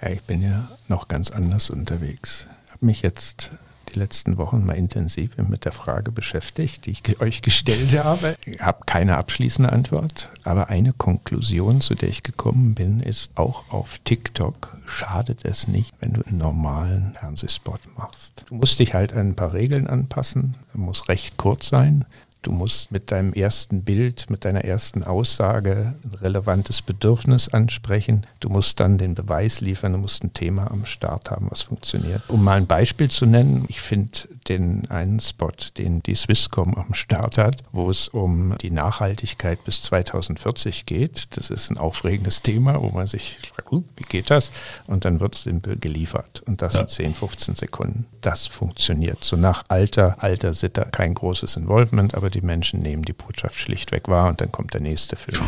Ja, 0.00 0.10
ich 0.10 0.22
bin 0.22 0.42
ja 0.42 0.68
noch 0.88 1.08
ganz 1.08 1.30
anders 1.30 1.70
unterwegs. 1.70 2.48
Ich 2.66 2.72
habe 2.72 2.86
mich 2.86 3.02
jetzt 3.02 3.52
die 3.92 3.98
letzten 3.98 4.38
Wochen 4.38 4.64
mal 4.64 4.74
intensiv 4.74 5.36
mit 5.36 5.64
der 5.64 5.72
Frage 5.72 6.12
beschäftigt, 6.12 6.86
die 6.86 6.92
ich 6.92 7.20
euch 7.20 7.42
gestellt 7.42 7.92
habe. 8.02 8.34
Ich 8.46 8.60
habe 8.60 8.80
keine 8.86 9.16
abschließende 9.16 9.72
Antwort, 9.72 10.30
aber 10.44 10.68
eine 10.68 10.92
Konklusion, 10.92 11.80
zu 11.80 11.94
der 11.94 12.08
ich 12.08 12.22
gekommen 12.22 12.74
bin, 12.74 13.00
ist, 13.00 13.32
auch 13.36 13.70
auf 13.70 13.98
TikTok 14.04 14.76
schadet 14.86 15.44
es 15.44 15.68
nicht, 15.68 15.92
wenn 16.00 16.14
du 16.14 16.22
einen 16.22 16.38
normalen 16.38 17.12
Fernsehspot 17.14 17.80
machst. 17.96 18.44
Du 18.48 18.56
musst 18.56 18.78
dich 18.78 18.94
halt 18.94 19.12
an 19.12 19.30
ein 19.30 19.36
paar 19.36 19.52
Regeln 19.52 19.86
anpassen, 19.86 20.56
muss 20.72 21.08
recht 21.08 21.36
kurz 21.36 21.68
sein, 21.68 22.04
Du 22.42 22.50
musst 22.50 22.90
mit 22.90 23.12
deinem 23.12 23.32
ersten 23.32 23.82
Bild, 23.82 24.28
mit 24.28 24.44
deiner 24.44 24.64
ersten 24.64 25.04
Aussage 25.04 25.94
ein 26.02 26.14
relevantes 26.14 26.82
Bedürfnis 26.82 27.48
ansprechen. 27.48 28.26
Du 28.40 28.48
musst 28.48 28.80
dann 28.80 28.98
den 28.98 29.14
Beweis 29.14 29.60
liefern, 29.60 29.92
du 29.92 29.98
musst 29.98 30.24
ein 30.24 30.34
Thema 30.34 30.68
am 30.68 30.84
Start 30.84 31.30
haben, 31.30 31.46
was 31.50 31.62
funktioniert. 31.62 32.22
Um 32.28 32.42
mal 32.42 32.56
ein 32.56 32.66
Beispiel 32.66 33.08
zu 33.08 33.26
nennen, 33.26 33.64
ich 33.68 33.80
finde 33.80 34.10
den 34.48 34.90
einen 34.90 35.20
Spot, 35.20 35.52
den 35.78 36.02
die 36.02 36.16
Swisscom 36.16 36.74
am 36.74 36.94
Start 36.94 37.38
hat, 37.38 37.62
wo 37.70 37.88
es 37.88 38.08
um 38.08 38.58
die 38.58 38.72
Nachhaltigkeit 38.72 39.62
bis 39.64 39.82
2040 39.82 40.84
geht. 40.84 41.36
Das 41.36 41.48
ist 41.48 41.70
ein 41.70 41.78
aufregendes 41.78 42.42
Thema, 42.42 42.82
wo 42.82 42.88
man 42.88 43.06
sich 43.06 43.38
fragt, 43.54 43.72
uh, 43.72 43.84
wie 43.96 44.02
geht 44.02 44.30
das? 44.30 44.50
Und 44.88 45.04
dann 45.04 45.20
wird 45.20 45.36
es 45.36 45.44
simpel 45.44 45.78
geliefert. 45.78 46.42
Und 46.44 46.60
das 46.60 46.74
ja. 46.74 46.80
in 46.80 46.88
10, 46.88 47.14
15 47.14 47.54
Sekunden. 47.54 48.06
Das 48.20 48.48
funktioniert. 48.48 49.22
So 49.22 49.36
nach 49.36 49.62
alter, 49.68 50.16
alter 50.18 50.52
Sitte 50.54 50.88
kein 50.90 51.14
großes 51.14 51.56
Involvement, 51.56 52.16
aber 52.16 52.31
die 52.32 52.40
Menschen 52.40 52.80
nehmen 52.80 53.02
die 53.02 53.12
Botschaft 53.12 53.58
schlichtweg 53.58 54.08
wahr 54.08 54.30
und 54.30 54.40
dann 54.40 54.50
kommt 54.50 54.74
der 54.74 54.80
nächste 54.80 55.16
Film. 55.16 55.42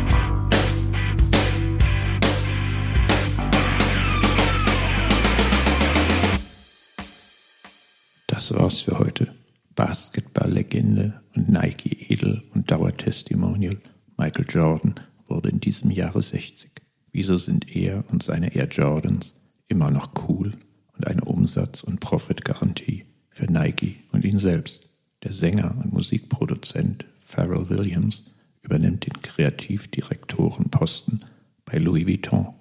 Das 8.27 8.53
war's 8.53 8.81
für 8.81 8.99
heute. 8.99 9.33
Basketball-Legende 9.75 11.21
und 11.35 11.49
Nike-Edel 11.49 12.43
und 12.53 12.71
Dauertestimonial 12.71 13.75
Michael 14.17 14.45
Jordan 14.47 14.95
wurde 15.27 15.49
in 15.49 15.59
diesem 15.59 15.91
Jahre 15.91 16.21
60. 16.21 16.71
Wieso 17.11 17.35
sind 17.35 17.75
er 17.75 18.03
und 18.09 18.23
seine 18.23 18.55
Air 18.55 18.67
Jordans 18.67 19.35
immer 19.67 19.91
noch 19.91 20.11
cool 20.27 20.51
und 20.97 21.07
eine 21.07 21.23
Umsatz- 21.23 21.83
und 21.83 21.99
Profitgarantie 21.99 23.05
für 23.29 23.45
Nike 23.51 23.97
und 24.11 24.23
ihn 24.23 24.39
selbst? 24.39 24.89
Der 25.25 25.33
Sänger 25.33 25.75
und 25.83 25.91
Musikproduzent 25.91 27.05
Pharrell 27.19 27.67
Williams 27.67 28.25
übernimmt 28.61 29.07
den 29.07 29.19
Kreativdirektorenposten 29.23 31.25
bei 31.65 31.79
Louis 31.79 32.07
Vuitton. 32.07 32.53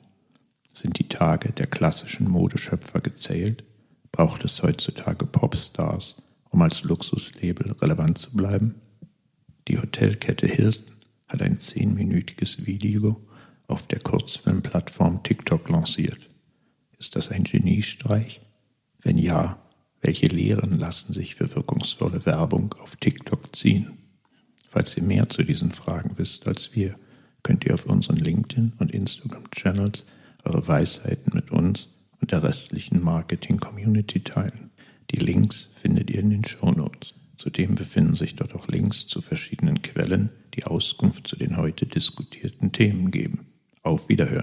Sind 0.73 0.99
die 0.99 1.07
Tage 1.07 1.53
der 1.53 1.67
klassischen 1.67 2.31
Modeschöpfer 2.31 3.03
gezählt? 3.03 3.65
Braucht 4.13 4.47
es 4.47 4.63
heutzutage 4.63 5.27
Popstars, 5.27 6.17
um 6.49 6.63
als 6.63 6.85
Luxuslabel 6.85 7.73
relevant 7.73 8.17
zu 8.17 8.33
bleiben? 8.33 8.77
Die 9.69 9.79
Hotelkette 9.79 10.47
Hilton 10.47 10.95
hat 11.29 11.43
ein 11.43 11.59
zehnminütiges 11.59 12.65
Video 12.65 13.21
auf 13.67 13.87
der 13.89 14.01
Kurzfilmplattform 14.01 15.23
TikTok 15.23 15.69
lanciert. 15.69 16.31
Ist 16.99 17.15
das 17.15 17.29
ein 17.29 17.45
Geniestreich? 17.45 18.41
Wenn 19.03 19.19
ja, 19.19 19.59
welche 20.05 20.27
Lehren 20.27 20.79
lassen 20.79 21.15
sich 21.15 21.35
für 21.35 21.57
wirkungsvolle 21.57 22.27
Werbung 22.27 22.75
auf 22.79 22.97
TikTok 22.97 23.57
ziehen? 23.57 23.99
Falls 24.69 24.97
ihr 24.99 25.03
mehr 25.03 25.31
zu 25.31 25.43
diesen 25.43 25.73
Fragen 25.73 26.19
wisst 26.19 26.47
als 26.47 26.75
wir, 26.75 26.95
könnt 27.43 27.65
ihr 27.65 27.73
auf 27.73 27.87
unseren 27.87 28.17
LinkedIn 28.17 28.75
und 28.79 28.91
Instagram-Channels 28.93 30.05
eure 30.45 30.69
Weisheiten 30.69 31.33
mit 31.35 31.51
uns 31.51 31.89
und 32.21 32.33
der 32.33 32.43
restlichen 32.43 33.03
Marketing-Community 33.03 34.21
teilen. 34.21 34.71
Die 35.11 35.21
Links 35.21 35.71
findet 35.75 36.11
ihr 36.11 36.21
in 36.21 36.31
den 36.31 36.45
Show 36.45 36.71
Notes. 36.71 37.15
Zudem 37.39 37.75
befinden 37.75 38.15
sich 38.15 38.37
dort 38.37 38.55
auch 38.55 38.69
Links 38.69 39.07
zu 39.07 39.23
verschiedenen 39.23 39.81
Quellen, 39.81 40.31
die 40.55 40.65
Auskunft 40.65 41.29
zu 41.29 41.37
den 41.37 41.57
heute 41.57 41.87
diskutierten 41.87 42.73
Themen 42.73 43.11
geben. 43.11 43.47
Auf 43.83 44.11
Wiederhören. 44.11 44.43